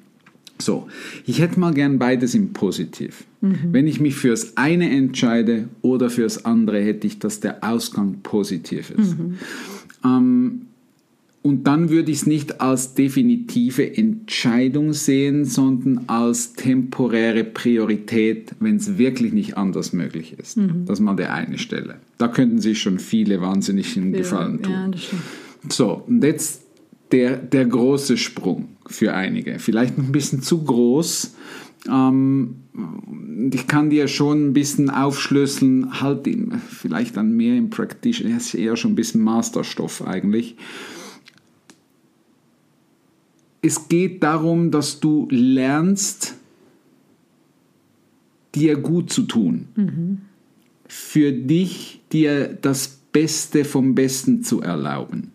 So, 0.58 0.88
ich 1.26 1.40
hätte 1.40 1.58
mal 1.58 1.74
gern 1.74 1.98
beides 1.98 2.34
im 2.34 2.52
Positiv. 2.52 3.24
Wenn 3.40 3.86
ich 3.86 3.98
mich 4.00 4.14
fürs 4.14 4.56
eine 4.56 4.90
entscheide 4.90 5.68
oder 5.80 6.10
fürs 6.10 6.44
andere, 6.44 6.80
hätte 6.80 7.06
ich, 7.06 7.18
dass 7.18 7.40
der 7.40 7.64
Ausgang 7.64 8.20
positiv 8.22 8.90
ist. 8.90 9.16
Ähm, 10.04 10.62
Und 11.42 11.64
dann 11.66 11.90
würde 11.90 12.12
ich 12.12 12.18
es 12.18 12.26
nicht 12.26 12.60
als 12.60 12.94
definitive 12.94 13.96
Entscheidung 13.96 14.92
sehen, 14.92 15.44
sondern 15.44 16.04
als 16.06 16.52
temporäre 16.52 17.42
Priorität, 17.42 18.52
wenn 18.60 18.76
es 18.76 18.96
wirklich 18.96 19.32
nicht 19.32 19.56
anders 19.56 19.92
möglich 19.92 20.36
ist. 20.38 20.56
Das 20.86 21.00
ist 21.00 21.04
mal 21.04 21.16
der 21.16 21.34
eine 21.34 21.58
Stelle. 21.58 21.96
Da 22.18 22.28
könnten 22.28 22.60
sich 22.60 22.80
schon 22.80 23.00
viele 23.00 23.40
wahnsinnigen 23.40 24.12
Gefallen 24.12 24.62
tun. 24.62 24.72
Ja. 24.72 25.18
So, 25.68 26.04
und 26.06 26.22
jetzt 26.22 26.62
der, 27.10 27.38
der 27.38 27.64
große 27.66 28.16
Sprung 28.16 28.68
für 28.94 29.14
einige. 29.14 29.58
Vielleicht 29.58 29.98
noch 29.98 30.04
ein 30.04 30.12
bisschen 30.12 30.42
zu 30.42 30.62
groß. 30.62 31.34
Ähm, 31.88 32.56
ich 33.52 33.66
kann 33.66 33.90
dir 33.90 34.08
schon 34.08 34.48
ein 34.48 34.52
bisschen 34.52 34.90
aufschlüsseln, 34.90 36.00
halt 36.00 36.26
im, 36.26 36.60
vielleicht 36.60 37.16
dann 37.16 37.36
mehr 37.36 37.56
im 37.56 37.70
Practitioner, 37.70 38.34
das 38.34 38.46
ist 38.46 38.54
eher 38.54 38.76
schon 38.76 38.92
ein 38.92 38.96
bisschen 38.96 39.22
Masterstoff 39.22 40.06
eigentlich. 40.06 40.56
Es 43.62 43.88
geht 43.88 44.22
darum, 44.22 44.70
dass 44.70 45.00
du 45.00 45.28
lernst, 45.30 46.34
dir 48.54 48.76
gut 48.76 49.10
zu 49.12 49.22
tun. 49.22 49.68
Für 50.86 51.32
dich, 51.32 52.00
dir 52.12 52.48
das 52.60 52.88
Beste 53.12 53.64
vom 53.64 53.94
Besten 53.94 54.42
zu 54.42 54.60
erlauben. 54.60 55.32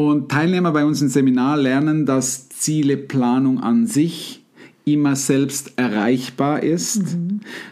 Und 0.00 0.30
Teilnehmer 0.30 0.72
bei 0.72 0.86
uns 0.86 1.02
im 1.02 1.08
Seminar 1.08 1.58
lernen, 1.58 2.06
dass 2.06 2.48
Zieleplanung 2.48 3.60
an 3.60 3.86
sich 3.86 4.42
immer 4.86 5.14
selbst 5.14 5.74
erreichbar 5.76 6.62
ist. 6.62 7.02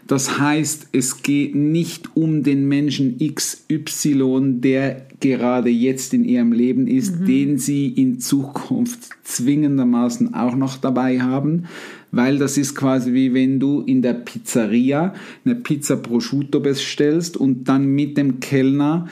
Das 0.06 0.38
heißt, 0.38 0.88
es 0.92 1.22
geht 1.22 1.54
nicht 1.54 2.14
um 2.16 2.42
den 2.42 2.68
Menschen 2.68 3.16
XY, 3.18 4.60
der 4.60 5.06
gerade 5.20 5.70
jetzt 5.70 6.12
in 6.12 6.24
ihrem 6.24 6.52
Leben 6.52 6.86
ist, 6.86 7.26
den 7.26 7.56
sie 7.56 7.88
in 7.88 8.20
Zukunft 8.20 9.08
zwingendermaßen 9.24 10.34
auch 10.34 10.54
noch 10.54 10.76
dabei 10.76 11.20
haben, 11.20 11.64
weil 12.12 12.38
das 12.38 12.58
ist 12.58 12.74
quasi 12.74 13.14
wie 13.14 13.32
wenn 13.32 13.58
du 13.58 13.80
in 13.80 14.02
der 14.02 14.12
Pizzeria 14.12 15.14
eine 15.46 15.54
Pizza 15.54 15.96
prosciutto 15.96 16.60
bestellst 16.60 17.38
und 17.38 17.64
dann 17.64 17.86
mit 17.86 18.18
dem 18.18 18.38
Kellner 18.38 19.08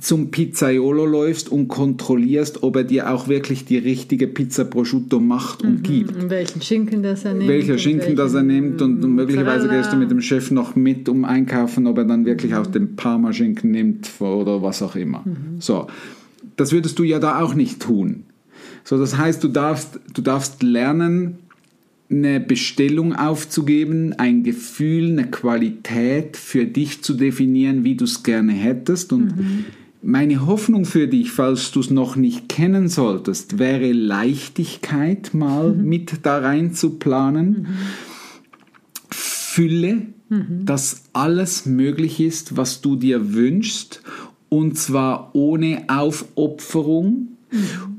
zum 0.00 0.30
Pizzaiolo 0.30 1.04
läufst 1.04 1.50
und 1.50 1.68
kontrollierst, 1.68 2.62
ob 2.62 2.76
er 2.76 2.84
dir 2.84 3.10
auch 3.10 3.28
wirklich 3.28 3.64
die 3.64 3.78
richtige 3.78 4.26
Pizza 4.26 4.64
prosciutto 4.64 5.20
macht 5.20 5.62
und 5.62 5.84
gibt. 5.84 6.16
Und 6.16 6.30
welchen 6.30 6.62
Schinken 6.62 7.02
das 7.02 7.24
er 7.24 7.34
nimmt. 7.34 7.48
Welcher 7.48 7.78
Schinken 7.78 8.16
das 8.16 8.34
er 8.34 8.42
nimmt 8.42 8.80
und, 8.82 9.04
und 9.04 9.14
möglicherweise 9.14 9.66
Mozzarella. 9.66 9.82
gehst 9.82 9.92
du 9.92 9.96
mit 9.98 10.10
dem 10.10 10.20
Chef 10.20 10.50
noch 10.50 10.74
mit 10.74 11.08
um 11.08 11.24
einkaufen, 11.24 11.86
ob 11.86 11.98
er 11.98 12.04
dann 12.04 12.24
wirklich 12.24 12.54
auch 12.54 12.66
den 12.66 12.96
Parma-Schinken 12.96 13.70
nimmt 13.70 14.10
oder 14.20 14.62
was 14.62 14.82
auch 14.82 14.96
immer. 14.96 15.24
So, 15.58 15.86
das 16.56 16.72
würdest 16.72 16.98
du 16.98 17.04
ja 17.04 17.18
da 17.18 17.40
auch 17.40 17.54
nicht 17.54 17.80
tun. 17.80 18.24
So, 18.84 18.98
das 18.98 19.16
heißt, 19.16 19.44
du 19.44 19.48
darfst, 19.48 20.00
du 20.14 20.22
darfst 20.22 20.62
lernen, 20.62 21.38
eine 22.10 22.40
Bestellung 22.40 23.14
aufzugeben, 23.14 24.12
ein 24.14 24.42
Gefühl, 24.42 25.12
eine 25.12 25.30
Qualität 25.30 26.36
für 26.36 26.66
dich 26.66 27.02
zu 27.02 27.14
definieren, 27.14 27.84
wie 27.84 27.94
du 27.94 28.04
es 28.04 28.22
gerne 28.22 28.52
hättest. 28.52 29.12
Und 29.12 29.34
meine 30.02 30.46
Hoffnung 30.46 30.84
für 30.84 31.06
dich, 31.06 31.30
falls 31.30 31.70
du 31.70 31.80
es 31.80 31.90
noch 31.90 32.16
nicht 32.16 32.48
kennen 32.48 32.88
solltest, 32.88 33.58
wäre 33.58 33.92
Leichtigkeit 33.92 35.32
mal 35.32 35.72
mit 35.72 36.26
da 36.26 36.38
rein 36.38 36.74
zu 36.74 36.98
planen. 36.98 37.68
Fülle, 39.10 40.06
dass 40.64 41.04
alles 41.12 41.66
möglich 41.66 42.20
ist, 42.20 42.56
was 42.56 42.80
du 42.80 42.96
dir 42.96 43.34
wünschst, 43.34 44.02
und 44.48 44.76
zwar 44.76 45.34
ohne 45.34 45.84
Aufopferung. 45.88 47.28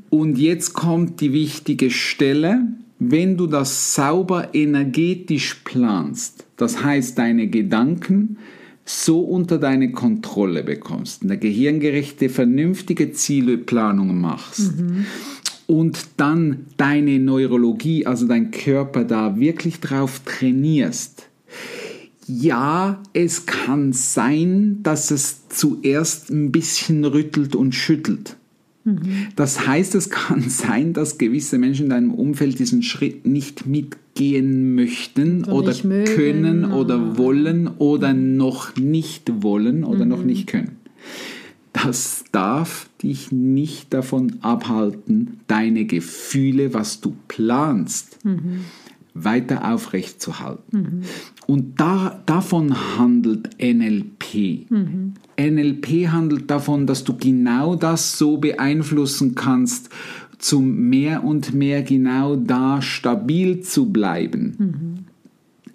Und 0.10 0.38
jetzt 0.38 0.74
kommt 0.74 1.22
die 1.22 1.34
wichtige 1.34 1.90
Stelle, 1.90 2.68
wenn 3.00 3.38
du 3.38 3.48
das 3.48 3.96
sauber 3.96 4.54
energetisch 4.54 5.62
planst, 5.64 6.46
das 6.58 6.84
heißt 6.84 7.18
deine 7.18 7.48
Gedanken 7.48 8.38
so 8.86 9.22
unter 9.22 9.58
deine 9.58 9.92
Kontrolle 9.92 10.64
bekommst, 10.64 11.24
eine 11.24 11.38
gehirngerechte, 11.38 12.30
vernünftige 12.30 13.14
Zieleplanung 13.14 14.20
machst 14.20 14.74
und 15.68 16.08
dann 16.18 16.66
deine 16.78 17.20
Neurologie, 17.20 18.06
also 18.06 18.28
dein 18.28 18.52
Körper 18.52 19.06
da 19.06 19.40
wirklich 19.40 19.80
drauf 19.80 20.22
trainierst, 20.26 21.30
ja, 22.28 23.02
es 23.14 23.46
kann 23.46 23.92
sein, 23.92 24.80
dass 24.84 25.12
es 25.12 25.48
zuerst 25.50 26.30
ein 26.30 26.52
bisschen 26.52 27.04
rüttelt 27.06 27.56
und 27.56 27.76
schüttelt. 27.76 28.38
Das 29.36 29.66
heißt, 29.66 29.96
es 29.96 30.10
kann 30.10 30.42
sein, 30.50 30.94
dass 30.94 31.18
gewisse 31.18 31.58
Menschen 31.58 31.86
in 31.86 31.90
deinem 31.90 32.14
Umfeld 32.14 32.60
diesen 32.60 32.84
Schritt 32.84 33.26
nicht 33.26 33.66
mitgehen 34.14 34.76
möchten 34.76 35.44
Oder 35.46 35.54
oder, 35.54 35.70
nicht 35.70 35.84
mögen, 35.84 36.16
können 36.16 36.72
oder 36.72 37.18
wollen 37.18 37.68
oder 37.68 38.14
noch 38.14 38.76
nicht 38.76 39.44
wollen 39.44 39.84
oder 39.84 40.06
noch 40.06 40.24
nicht 40.24 40.48
können. 40.48 40.78
Das 41.74 42.24
darf 42.32 42.88
dich 43.02 43.32
nicht 43.32 43.94
davon 43.94 44.38
abhalten, 44.42 45.40
deine 45.48 45.86
Gefühle, 45.86 46.74
was 46.74 47.02
du 47.02 47.16
planst, 47.28 48.20
weiter 49.16 49.74
aufrechtzuerhalten. 49.74 51.02
Und 51.48 51.80
da, 51.80 52.22
davon 52.28 52.76
handelt 52.98 53.50
NLP. 53.60 54.68
NLP 55.40 56.10
handelt 56.10 56.50
davon, 56.52 56.86
dass 56.86 57.04
du 57.04 57.18
genau 57.18 57.76
das 57.76 58.20
so 58.20 58.38
beeinflussen 58.38 59.34
kannst, 59.34 59.90
zum 60.44 60.90
mehr 60.90 61.24
und 61.24 61.54
mehr 61.54 61.84
genau 61.84 62.36
da 62.36 62.82
stabil 62.82 63.62
zu 63.62 63.92
bleiben 63.92 65.06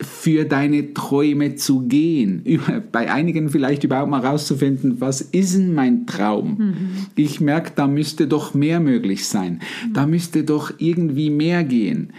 für 0.00 0.44
deine 0.44 0.94
Träume 0.94 1.56
zu 1.56 1.80
gehen. 1.80 2.44
Bei 2.92 3.10
einigen 3.10 3.48
vielleicht 3.48 3.84
überhaupt 3.84 4.10
mal 4.10 4.24
rauszufinden, 4.24 5.00
was 5.00 5.22
ist 5.22 5.56
denn 5.56 5.74
mein 5.74 6.06
Traum? 6.06 6.74
Ich 7.16 7.40
merke, 7.40 7.72
da 7.74 7.86
müsste 7.86 8.28
doch 8.28 8.54
mehr 8.54 8.78
möglich 8.78 9.26
sein. 9.26 9.60
Da 9.92 10.06
müsste 10.06 10.44
doch 10.44 10.72
irgendwie 10.78 11.30
mehr 11.30 11.64
gehen. 11.64 12.12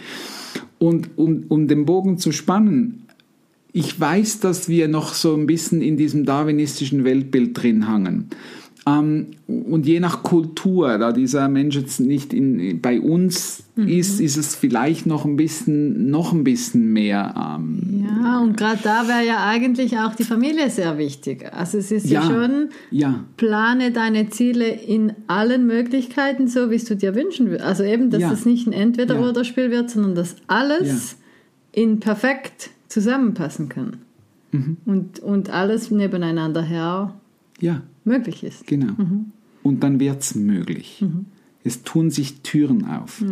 Und 0.78 1.10
um, 1.16 1.44
um 1.48 1.68
den 1.68 1.86
Bogen 1.86 2.18
zu 2.18 2.32
spannen, 2.32 3.06
ich 3.72 3.98
weiß, 3.98 4.40
dass 4.40 4.68
wir 4.68 4.88
noch 4.88 5.14
so 5.14 5.34
ein 5.34 5.46
bisschen 5.46 5.80
in 5.80 5.96
diesem 5.96 6.24
darwinistischen 6.24 7.04
Weltbild 7.04 7.62
drin 7.62 7.86
hangen. 7.86 8.26
Ähm, 8.98 9.26
und 9.46 9.86
je 9.86 10.00
nach 10.00 10.22
Kultur, 10.22 10.96
da 10.98 11.12
dieser 11.12 11.48
Mensch 11.48 11.76
jetzt 11.76 12.00
nicht 12.00 12.32
in, 12.32 12.80
bei 12.80 13.00
uns 13.00 13.64
ist, 13.76 14.20
ist 14.20 14.36
es 14.36 14.54
vielleicht 14.54 15.06
noch 15.06 15.24
ein 15.24 15.36
bisschen, 15.36 16.10
noch 16.10 16.32
ein 16.32 16.44
bisschen 16.44 16.92
mehr. 16.92 17.34
Ähm, 17.56 18.04
Ja, 18.22 18.40
und 18.40 18.56
gerade 18.56 18.78
da 18.82 19.08
wäre 19.08 19.26
ja 19.26 19.46
eigentlich 19.46 19.96
auch 19.98 20.14
die 20.14 20.24
Familie 20.24 20.68
sehr 20.70 20.98
wichtig. 20.98 21.50
Also 21.52 21.78
es 21.78 21.90
ist 21.90 22.10
ja, 22.10 22.20
Ja. 22.22 22.26
schon, 22.26 22.68
ja, 22.90 23.24
plane 23.36 23.90
deine 23.92 24.28
Ziele 24.30 24.68
in 24.68 25.12
allen 25.26 25.66
Möglichkeiten, 25.66 26.46
so 26.48 26.70
wie 26.70 26.76
es 26.76 26.84
du 26.84 26.94
dir 26.96 27.14
wünschen 27.14 27.46
würdest. 27.46 27.64
Also 27.64 27.84
eben, 27.84 28.10
dass 28.10 28.20
Ja. 28.20 28.32
es 28.32 28.44
nicht 28.44 28.66
ein 28.66 28.72
Entweder-Oder-Spiel 28.72 29.70
wird, 29.70 29.90
sondern 29.90 30.14
dass 30.14 30.36
alles 30.46 31.16
in 31.72 32.00
perfekt 32.00 32.70
zusammenpassen 32.88 33.68
kann. 33.68 33.96
Mhm. 34.52 34.76
Und, 34.84 35.20
und 35.20 35.50
alles 35.50 35.90
nebeneinander 35.90 36.62
her 36.62 37.14
ja, 37.60 37.82
möglich 38.04 38.44
ist. 38.44 38.66
genau. 38.66 38.94
Und 39.62 39.82
dann 39.84 40.00
wird 40.00 40.22
es 40.22 40.34
möglich. 40.34 41.04
Es 41.64 41.82
tun 41.82 42.10
sich 42.10 42.40
Türen 42.40 42.86
auf. 42.86 43.22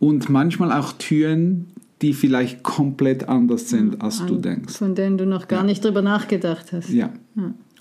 Und 0.00 0.28
manchmal 0.28 0.72
auch 0.72 0.92
Türen, 0.92 1.66
die 2.02 2.12
vielleicht 2.12 2.62
komplett 2.62 3.28
anders 3.28 3.68
sind, 3.68 4.02
als 4.02 4.24
du 4.26 4.36
denkst. 4.36 4.74
Von 4.74 4.94
denen 4.94 5.18
du 5.18 5.26
noch 5.26 5.48
gar 5.48 5.62
nicht 5.62 5.84
drüber 5.84 6.02
nachgedacht 6.02 6.72
hast. 6.72 6.90
Ja. 6.90 7.12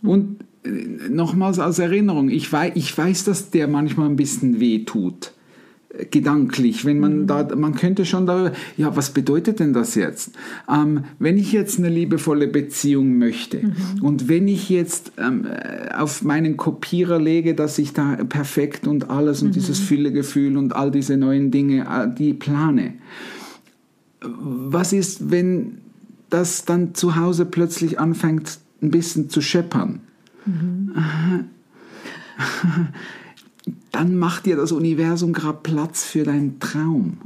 Und 0.04 0.38
äh, 0.64 1.10
nochmals 1.10 1.60
als 1.60 1.80
Erinnerung, 1.80 2.30
ich 2.30 2.52
weiß, 2.52 2.74
ich 2.76 2.96
weiß, 2.96 3.24
dass 3.24 3.50
der 3.50 3.68
manchmal 3.68 4.10
ein 4.10 4.16
bisschen 4.16 4.60
weh 4.60 4.86
tut. 4.86 5.34
Gedanklich, 6.12 6.86
wenn 6.86 7.00
man 7.00 7.28
da, 7.28 7.48
man 7.56 7.74
könnte 7.74 8.06
schon 8.06 8.26
darüber, 8.26 8.52
ja, 8.76 8.96
was 8.96 9.10
bedeutet 9.10 9.60
denn 9.60 9.74
das 9.74 9.96
jetzt? 9.96 10.32
Ähm, 10.72 11.06
wenn 11.18 11.38
ich 11.38 11.52
jetzt 11.52 11.80
eine 11.80 11.90
liebevolle 11.90 12.48
Beziehung 12.48 13.18
möchte 13.18 13.62
und 14.02 14.28
wenn 14.28 14.48
ich 14.48 14.70
jetzt 14.70 15.14
ähm, 15.18 15.46
äh, 15.46 15.94
auf 15.96 16.24
meinen 16.24 16.56
Kopierer 16.56 17.20
lege, 17.20 17.56
dass 17.56 17.80
ich 17.80 17.94
da 17.94 18.16
perfekt 18.16 18.88
und 18.88 19.10
alles 19.10 19.42
und 19.42 19.56
dieses 19.56 19.80
Füllegefühl 19.80 20.58
und 20.58 20.76
all 20.76 20.92
diese 20.92 21.18
neuen 21.18 21.50
Dinge, 21.50 21.82
äh, 21.90 22.08
die 22.14 22.34
plane, 22.34 22.94
was 24.22 24.94
ist, 24.94 25.32
wenn 25.32 25.80
das 26.30 26.66
dann 26.66 26.94
zu 26.94 27.16
Hause 27.16 27.46
plötzlich 27.46 28.00
anfängt, 28.00 28.60
ein 28.82 28.92
bisschen 28.92 29.30
zu 29.30 29.42
scheppern? 29.42 30.02
Dann 33.98 34.16
macht 34.16 34.46
dir 34.46 34.56
das 34.56 34.72
Universum 34.72 35.34
gerade 35.34 35.58
Platz 35.64 36.04
für 36.04 36.22
deinen 36.24 36.60
Traum. 36.60 37.18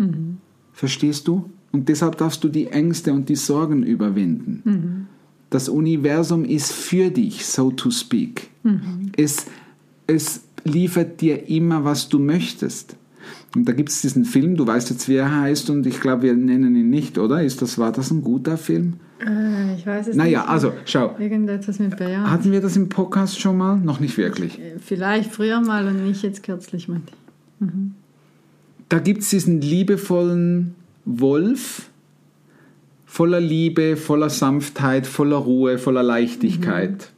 Verstehst 0.72 1.28
du? 1.28 1.50
Und 1.74 1.90
deshalb 1.90 2.18
darfst 2.18 2.42
du 2.46 2.48
die 2.48 2.68
Ängste 2.68 3.12
und 3.12 3.28
die 3.28 3.36
Sorgen 3.36 3.84
überwinden. 3.84 5.08
Das 5.50 5.68
Universum 5.68 6.46
ist 6.46 6.72
für 6.72 7.10
dich, 7.10 7.46
so 7.46 7.72
to 7.72 7.92
speak. 7.92 8.50
Es, 9.18 9.48
es 10.08 10.44
liefert 10.64 11.20
dir 11.20 11.50
immer, 11.50 11.84
was 11.84 12.08
du 12.08 12.20
möchtest. 12.20 12.96
Und 13.54 13.68
da 13.68 13.74
gibt 13.74 13.90
es 13.90 14.00
diesen 14.00 14.24
Film, 14.24 14.56
du 14.56 14.66
weißt 14.66 14.92
jetzt, 14.92 15.10
wie 15.10 15.16
er 15.16 15.42
heißt, 15.42 15.70
und 15.72 15.86
ich 15.86 16.00
glaube, 16.00 16.24
wir 16.24 16.36
nennen 16.36 16.74
ihn 16.78 16.90
nicht, 16.90 17.18
oder? 17.18 17.44
Ist 17.44 17.62
das, 17.62 17.78
war 17.80 17.92
das 17.92 18.12
ein 18.12 18.24
guter 18.24 18.58
Film? 18.58 18.94
Äh, 19.26 19.76
ich 19.76 19.86
weiß 19.86 20.08
es 20.08 20.16
Naja, 20.16 20.40
nicht. 20.42 20.50
also, 20.50 20.74
schau. 20.86 21.16
Irgendetwas 21.20 21.80
mit 21.80 21.98
Bayern. 21.98 22.30
Hatten 22.30 22.52
wir 22.52 22.62
das 22.62 22.76
im 22.76 22.90
Podcast 22.90 23.40
schon 23.40 23.58
mal? 23.58 23.78
Noch 23.78 24.00
nicht 24.00 24.18
wirklich. 24.18 24.60
Vielleicht 24.84 25.32
früher 25.32 25.62
mal 25.62 25.88
und 25.88 26.04
nicht 26.06 26.24
jetzt 26.24 26.44
kürzlich 26.44 26.88
mal. 26.88 27.02
Da 28.90 29.00
gibt 29.00 29.22
es 29.22 29.30
diesen 29.30 29.62
liebevollen 29.62 30.76
Wolf, 31.06 31.90
voller 33.06 33.40
Liebe, 33.40 33.98
voller 33.98 34.30
Sanftheit, 34.30 35.06
voller 35.06 35.38
Ruhe, 35.38 35.78
voller 35.78 36.04
Leichtigkeit. 36.04 37.12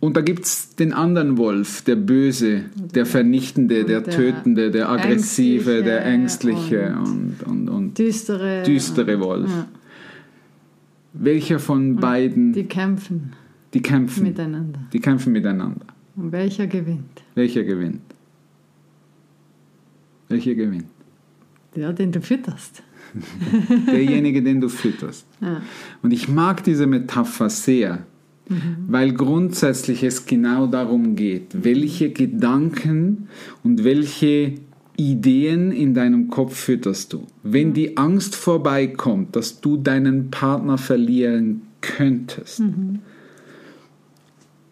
Und 0.00 0.18
da 0.18 0.20
gibt 0.20 0.44
es 0.44 0.74
den 0.76 0.92
anderen 0.92 1.38
Wolf, 1.38 1.80
der 1.82 1.96
Böse, 1.96 2.66
der 2.74 3.06
Vernichtende, 3.06 3.84
der, 3.84 4.02
der 4.02 4.14
Tötende, 4.14 4.70
der 4.70 4.90
Aggressive, 4.90 5.82
der 5.82 6.04
Ängstliche 6.04 6.80
Ängstliche 6.82 6.98
und, 6.98 7.36
und, 7.46 7.68
und 7.70 7.98
Düstere. 7.98 8.62
düstere 8.64 9.18
Wolf. 9.20 9.50
Ja. 9.50 9.66
Welcher 11.14 11.58
von 11.60 11.96
beiden, 11.96 12.52
Die 12.52 12.64
kämpfen 12.64 13.32
die 13.72 13.80
kämpfen? 13.82 14.22
miteinander. 14.24 14.80
Die 14.92 15.00
kämpfen 15.00 15.32
miteinander. 15.32 15.86
Und 16.16 16.30
welcher 16.32 16.66
gewinnt? 16.66 17.22
Welcher 17.34 17.64
gewinnt? 17.64 18.02
Welcher 20.28 20.54
gewinnt? 20.54 20.86
Der, 21.74 21.92
den 21.92 22.12
du 22.12 22.20
fütterst. 22.20 22.82
Derjenige, 23.86 24.42
den 24.42 24.60
du 24.60 24.68
fütterst. 24.68 25.26
Ja. 25.40 25.60
Und 26.02 26.12
ich 26.12 26.28
mag 26.28 26.62
diese 26.64 26.86
Metapher 26.86 27.50
sehr, 27.50 28.04
weil 28.88 29.12
grundsätzlich 29.12 30.02
es 30.02 30.26
genau 30.26 30.66
darum 30.66 31.16
geht, 31.16 31.64
welche 31.64 32.10
Gedanken 32.10 33.28
und 33.62 33.84
welche 33.84 34.54
Ideen 34.96 35.72
in 35.72 35.94
deinem 35.94 36.28
Kopf 36.28 36.56
fütterst 36.56 37.12
du. 37.12 37.26
Wenn 37.42 37.72
die 37.72 37.96
Angst 37.96 38.36
vorbeikommt, 38.36 39.34
dass 39.34 39.60
du 39.60 39.76
deinen 39.76 40.30
Partner 40.30 40.78
verlieren 40.78 41.62
könntest, 41.80 42.62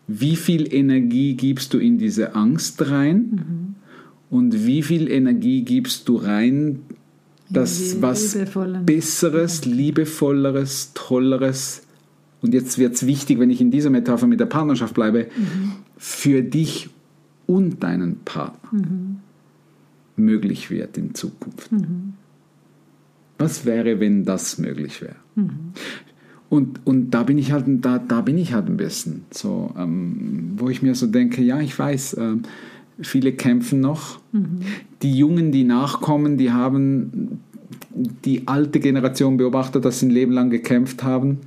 wie 0.07 0.37
viel 0.37 0.73
Energie 0.73 1.35
gibst 1.35 1.75
du 1.75 1.79
in 1.79 1.99
diese 1.99 2.35
Angst 2.35 2.91
rein? 2.91 3.77
Und 4.31 4.65
wie 4.65 4.83
viel 4.83 5.11
Energie 5.11 5.63
gibst 5.63 6.09
du 6.09 6.17
rein, 6.17 6.81
dass 7.51 8.01
was 8.01 8.39
Besseres, 8.87 9.67
liebevolleres, 9.67 10.93
tolleres 10.95 11.83
und 12.43 12.55
jetzt 12.55 12.77
wird 12.77 12.95
es 12.95 13.07
wichtig, 13.07 13.39
wenn 13.39 13.51
ich 13.51 13.61
in 13.61 13.71
dieser 13.71 13.91
Metapher 13.91 14.27
mit 14.27 14.41
der 14.41 14.47
Partnerschaft 14.47 14.95
bleibe, 14.95 15.29
für 15.97 16.43
dich 16.43 16.91
und 17.47 17.83
deinen 17.83 18.17
Partner 18.25 18.81
möglich 20.17 20.71
wird 20.71 20.97
in 20.99 21.15
Zukunft. 21.15 21.71
Was 23.39 23.65
wäre, 23.65 24.01
wenn 24.01 24.25
das 24.25 24.59
möglich 24.59 25.03
wäre? 25.03 25.17
Und, 26.49 26.87
und 26.87 27.11
da 27.11 27.23
bin 27.23 27.39
ich 27.39 27.51
halt, 27.53 27.65
da, 27.67 27.99
da 27.99 28.21
bin 28.21 28.37
ich 28.37 28.53
halt 28.53 28.67
ein 28.67 28.77
bisschen 28.77 29.25
so, 29.31 29.75
ähm, 29.79 30.53
wo 30.57 30.69
ich 30.69 30.83
mir 30.83 30.95
so 30.95 31.07
denke, 31.07 31.43
ja, 31.43 31.61
ich 31.61 31.79
weiß, 31.79 32.19
ähm, 32.19 32.43
viele 33.01 33.33
kämpfen 33.33 33.81
noch. 33.81 34.21
Die 35.03 35.17
Jungen, 35.17 35.51
die 35.51 35.65
nachkommen, 35.65 36.37
die 36.37 36.53
haben 36.53 37.41
die 37.95 38.47
alte 38.47 38.81
Generation 38.81 39.37
beobachtet, 39.37 39.85
dass 39.85 40.01
sie 40.01 40.07
ein 40.07 40.11
Leben 40.11 40.33
lang 40.33 40.51
gekämpft 40.51 41.03
haben. 41.03 41.39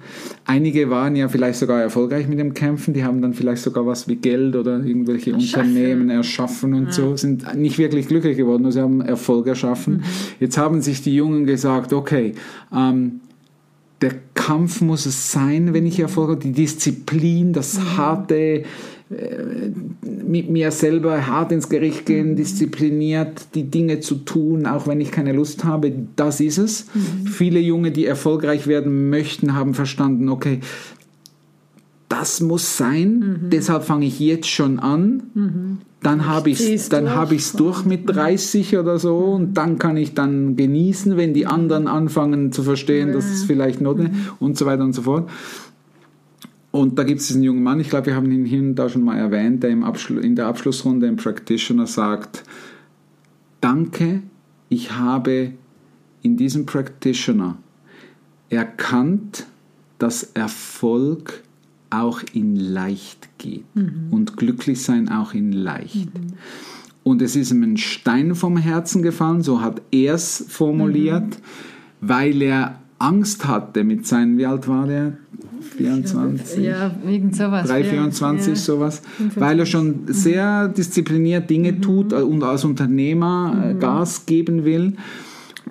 Einige 0.46 0.90
waren 0.90 1.16
ja 1.16 1.28
vielleicht 1.28 1.60
sogar 1.60 1.82
erfolgreich 1.82 2.28
mit 2.28 2.40
dem 2.40 2.54
Kämpfen, 2.54 2.94
die 2.94 3.04
haben 3.04 3.22
dann 3.22 3.34
vielleicht 3.34 3.64
sogar 3.64 3.86
was 3.86 4.08
wie 4.08 4.16
Geld 4.16 4.56
oder 4.56 4.84
irgendwelche 4.84 5.32
Erschaffen. 5.32 5.70
Unternehmen 5.70 6.10
erschaffen 6.10 6.74
und 6.74 6.94
so, 6.94 7.18
sind 7.18 7.56
nicht 7.56 7.78
wirklich 7.78 8.08
glücklich 8.08 8.38
geworden, 8.38 8.64
nur 8.64 8.72
sie 8.72 8.82
haben 8.82 9.02
Erfolg 9.02 9.48
erschaffen. 9.48 10.04
Jetzt 10.40 10.58
haben 10.58 10.82
sich 10.82 11.02
die 11.02 11.16
Jungen 11.16 11.46
gesagt, 11.46 11.94
okay, 11.94 12.34
ähm, 12.74 13.22
der 14.02 14.14
Kampf 14.34 14.82
muss 14.82 15.06
es 15.06 15.32
sein, 15.32 15.74
wenn 15.74 15.86
ich 15.86 16.00
Erfolg 16.00 16.30
habe, 16.32 16.40
die 16.40 16.52
Disziplin, 16.52 17.54
das 17.54 17.80
harte, 17.98 18.64
äh, 19.10 19.70
mit 20.04 20.50
mir 20.50 20.72
selber 20.72 21.28
hart 21.28 21.52
ins 21.52 21.70
Gericht 21.70 22.06
gehen, 22.06 22.36
diszipliniert 22.36 23.48
die 23.54 23.70
Dinge 23.70 24.00
zu 24.00 24.16
tun, 24.16 24.66
auch 24.66 24.88
wenn 24.88 25.00
ich 25.00 25.12
keine 25.12 25.32
Lust 25.32 25.64
habe, 25.64 25.94
das 26.16 26.40
ist 26.40 26.58
es. 26.58 26.88
Viele 27.32 27.60
Junge, 27.60 27.92
die 27.92 28.06
erfolgreich 28.06 28.66
werden 28.66 29.10
möchten, 29.10 29.54
haben 29.54 29.76
verstanden, 29.76 30.28
okay, 30.30 30.60
das 32.10 32.42
muss 32.42 32.78
sein, 32.78 33.48
deshalb 33.52 33.84
fange 33.84 34.06
ich 34.06 34.20
jetzt 34.20 34.48
schon 34.48 34.80
an. 34.80 35.24
Dann 36.02 36.28
habe 36.28 36.52
ich 36.52 36.60
zieh's 36.60 36.90
dann 36.90 37.06
durch. 37.06 37.80
es 37.80 37.86
mit 37.86 38.08
30 38.08 38.78
oder 38.78 39.00
so 39.00 39.18
und 39.18 39.56
dann 39.56 39.80
kann 39.80 39.98
ich 39.98 40.14
dann 40.14 40.56
genießen, 40.56 41.18
wenn 41.18 41.34
die 41.34 41.48
anderen 41.48 41.88
anfangen 41.88 42.52
zu 42.52 42.62
verstehen, 42.62 43.12
dass 43.12 43.26
es 43.26 43.44
vielleicht 43.44 43.82
notwendig 43.82 44.14
und 44.40 44.56
so 44.56 44.68
weiter 44.68 44.84
und 44.84 44.94
so 44.94 45.02
fort. 45.02 45.30
Und 46.70 47.00
da 47.00 47.04
gibt 47.04 47.22
es 47.22 47.28
diesen 47.28 47.42
jungen 47.42 47.64
Mann, 47.64 47.80
ich 47.80 47.90
glaube, 47.90 48.08
wir 48.08 48.16
haben 48.16 48.30
ihn 48.30 48.46
hier 48.46 48.60
und 48.60 48.76
da 48.76 48.90
schon 48.90 49.04
mal 49.04 49.18
erwähnt, 49.18 49.64
der 49.64 49.72
in 49.72 50.36
der 50.36 50.48
Abschlussrunde 50.48 51.08
im 51.08 51.16
Practitioner 51.16 51.88
sagt, 51.88 52.44
danke, 53.62 54.22
ich 54.70 54.92
habe 54.92 55.54
in 56.22 56.38
diesem 56.38 56.66
Practitioner 56.66 57.58
erkannt, 58.50 59.48
dass 60.00 60.24
Erfolg 60.34 61.44
auch 61.90 62.22
in 62.34 62.56
leicht 62.56 63.30
geht 63.38 63.66
und 64.12 64.38
glücklich 64.38 64.82
sein 64.82 65.10
auch 65.10 65.34
in 65.34 65.52
leicht. 65.52 66.10
Und 67.04 67.22
es 67.22 67.36
ist 67.36 67.52
ihm 67.52 67.64
ein 67.64 67.78
Stein 67.78 68.34
vom 68.36 68.58
Herzen 68.58 69.02
gefallen, 69.04 69.42
so 69.44 69.62
hat 69.62 69.82
er 69.92 70.16
es 70.16 70.46
formuliert, 70.50 71.38
weil 72.02 72.42
er 72.42 72.80
Angst 72.98 73.46
hatte 73.48 73.84
mit 73.84 74.08
seinen, 74.08 74.38
wie 74.38 74.46
alt 74.46 74.68
war 74.68 74.88
der? 74.88 75.18
24? 75.78 76.64
Ja, 76.64 76.96
irgend 77.06 77.36
sowas. 77.36 77.68
3, 77.68 77.82
Ja, 77.82 77.86
24, 77.90 78.48
ja. 78.50 78.56
sowas, 78.56 79.02
weil 79.36 79.60
er 79.60 79.66
schon 79.66 80.02
sehr 80.08 80.68
diszipliniert 80.70 81.50
Dinge 81.50 81.82
tut 81.82 82.14
und 82.14 82.44
als 82.44 82.64
Unternehmer 82.64 83.72
äh, 83.72 83.74
Gas 83.76 84.26
geben 84.26 84.64
will 84.64 84.94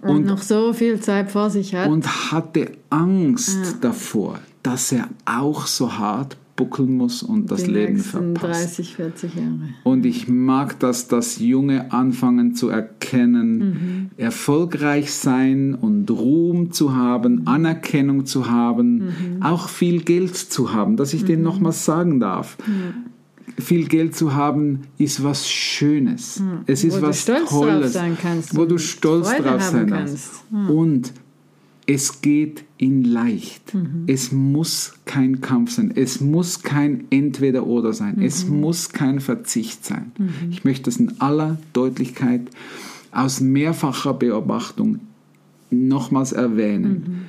Und, 0.02 0.26
noch 0.26 0.42
so 0.42 0.72
viel 0.72 1.00
Zeit 1.00 1.30
vor 1.30 1.48
sich 1.50 1.74
hat. 1.74 1.88
und 1.88 2.32
hatte 2.32 2.72
Angst 2.90 3.78
davor, 3.80 4.38
dass 4.64 4.90
er 4.90 5.08
auch 5.26 5.66
so 5.66 5.98
hart 5.98 6.36
buckeln 6.56 6.96
muss 6.96 7.22
und 7.22 7.50
das 7.50 7.64
die 7.64 7.70
Leben 7.70 7.98
verpasst. 7.98 8.78
30, 8.78 8.96
40 8.96 9.34
Jahre. 9.34 9.58
Und 9.82 10.06
ich 10.06 10.28
mag 10.28 10.78
das, 10.78 11.08
dass 11.08 11.38
Junge 11.38 11.92
anfangen 11.92 12.54
zu 12.54 12.68
erkennen, 12.68 14.10
erfolgreich 14.16 15.12
sein 15.12 15.74
und 15.74 16.10
Ruhm 16.10 16.70
zu 16.72 16.94
haben, 16.94 17.46
Anerkennung 17.46 18.24
zu 18.26 18.50
haben, 18.50 19.40
auch 19.40 19.68
viel 19.68 20.02
Geld 20.02 20.36
zu 20.36 20.72
haben, 20.72 20.96
dass 20.96 21.12
ich 21.12 21.24
denen 21.24 21.42
nochmals 21.42 21.84
sagen 21.84 22.20
darf. 22.20 22.56
Viel 23.58 23.86
Geld 23.86 24.16
zu 24.16 24.34
haben 24.34 24.80
ist 24.98 25.22
was 25.22 25.48
Schönes. 25.48 26.42
Es 26.66 26.82
ist 26.82 26.96
Wo 26.96 27.00
du 27.00 27.06
was 27.06 27.24
Tolles, 27.24 27.92
sein 27.92 28.16
kannst 28.20 28.56
wo 28.56 28.64
du 28.64 28.78
stolz 28.78 29.28
Freude 29.28 29.42
drauf 29.42 29.62
sein 29.62 29.90
kannst. 29.90 30.42
kannst. 30.50 30.70
Und 30.70 31.12
es 31.86 32.22
geht 32.22 32.64
in 32.78 33.04
leicht. 33.04 33.74
Es 34.06 34.32
muss 34.32 34.94
kein 35.04 35.40
Kampf 35.40 35.72
sein. 35.72 35.92
Es 35.94 36.20
muss 36.20 36.62
kein 36.62 37.04
Entweder-Oder 37.10 37.92
sein. 37.92 38.20
Es 38.20 38.46
muss 38.46 38.90
kein 38.90 39.20
Verzicht 39.20 39.84
sein. 39.84 40.12
Ich 40.50 40.64
möchte 40.64 40.84
das 40.84 40.96
in 40.96 41.20
aller 41.20 41.58
Deutlichkeit 41.72 42.42
aus 43.12 43.40
mehrfacher 43.40 44.14
Beobachtung 44.14 45.00
nochmals 45.70 46.32
erwähnen. 46.32 47.26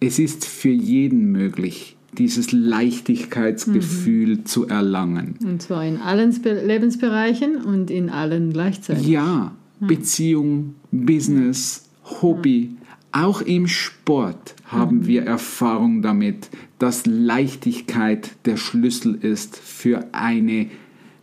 Es 0.00 0.18
ist 0.18 0.44
für 0.44 0.70
jeden 0.70 1.30
möglich, 1.30 1.96
dieses 2.18 2.52
Leichtigkeitsgefühl 2.52 4.44
zu 4.44 4.66
erlangen. 4.66 5.36
Und 5.44 5.62
zwar 5.62 5.84
in 5.84 5.98
allen 5.98 6.34
Lebensbereichen 6.42 7.56
und 7.56 7.90
in 7.90 8.10
allen 8.10 8.52
gleichzeitig. 8.52 9.06
Ja, 9.06 9.52
Beziehung, 9.80 10.74
Business, 10.90 11.88
Hobby, 12.20 12.76
auch 13.12 13.42
im 13.42 13.68
Sport 13.68 14.54
haben 14.64 15.06
wir 15.06 15.24
Erfahrung 15.24 16.02
damit, 16.02 16.48
dass 16.78 17.06
Leichtigkeit 17.06 18.32
der 18.46 18.56
Schlüssel 18.56 19.14
ist 19.14 19.56
für 19.56 20.06
eine 20.12 20.68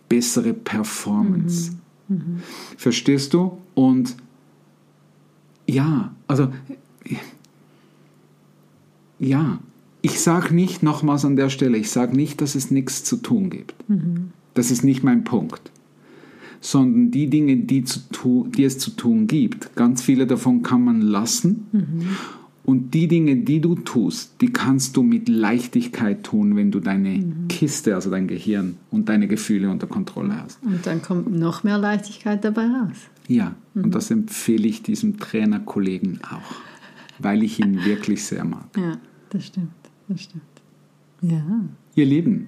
bessere 0.08 0.54
Performance. 0.54 1.72
Verstehst 2.78 3.34
du? 3.34 3.58
Und 3.74 4.16
ja, 5.68 6.14
also 6.28 6.52
ja, 9.20 9.60
ich 10.02 10.20
sage 10.22 10.56
nicht 10.56 10.82
nochmals 10.82 11.26
an 11.26 11.36
der 11.36 11.50
Stelle, 11.50 11.78
ich 11.78 11.92
sage 11.92 12.16
nicht, 12.16 12.42
dass 12.42 12.56
es 12.56 12.72
nichts 12.72 13.04
zu 13.04 13.18
tun 13.18 13.50
gibt. 13.50 13.76
Das 14.54 14.72
ist 14.72 14.84
nicht 14.84 15.04
mein 15.04 15.24
Punkt 15.24 15.72
sondern 16.62 17.12
die 17.12 17.28
Dinge, 17.30 17.58
die, 17.58 17.84
zu 17.84 18.00
tu, 18.12 18.48
die 18.48 18.64
es 18.64 18.78
zu 18.80 18.92
tun 18.92 19.28
gibt. 19.28 19.76
Ganz 19.76 20.02
viele 20.02 20.28
davon 20.28 20.62
kann 20.64 20.84
man 20.84 21.02
lassen 21.02 21.66
Und 22.66 22.94
die 22.94 23.08
Dinge, 23.08 23.38
die 23.38 23.62
du 23.62 23.74
tust, 23.76 24.34
die 24.42 24.52
kannst 24.54 24.96
du 24.96 25.02
mit 25.02 25.28
Leichtigkeit 25.28 26.24
tun, 26.24 26.56
wenn 26.56 26.70
du 26.70 26.80
deine 26.80 27.10
Mhm. 27.18 27.48
Kiste, 27.48 27.96
also 27.96 28.12
dein 28.12 28.28
Gehirn 28.28 28.76
und 28.92 29.10
deine 29.10 29.28
Gefühle 29.28 29.72
unter 29.72 29.88
Kontrolle 29.88 30.36
hast. 30.40 30.62
Und 30.64 30.86
dann 30.86 31.02
kommt 31.02 31.32
noch 31.32 31.64
mehr 31.64 31.80
Leichtigkeit 31.80 32.44
dabei 32.44 32.68
raus. 32.68 32.98
Ja, 33.28 33.56
Mhm. 33.74 33.86
und 33.86 33.96
das 33.96 34.12
empfehle 34.12 34.68
ich 34.68 34.84
diesem 34.84 35.18
Trainerkollegen 35.18 36.20
auch, 36.24 36.56
weil 37.18 37.42
ich 37.42 37.60
ihn 37.60 37.84
wirklich 37.86 38.24
sehr 38.24 38.44
mag. 38.46 38.68
Ja, 38.78 38.98
das 39.32 39.48
stimmt. 39.48 39.70
Das 40.08 40.22
stimmt. 40.22 40.44
Ja. 41.22 41.42
Ihr 41.96 42.06
Lieben, 42.06 42.48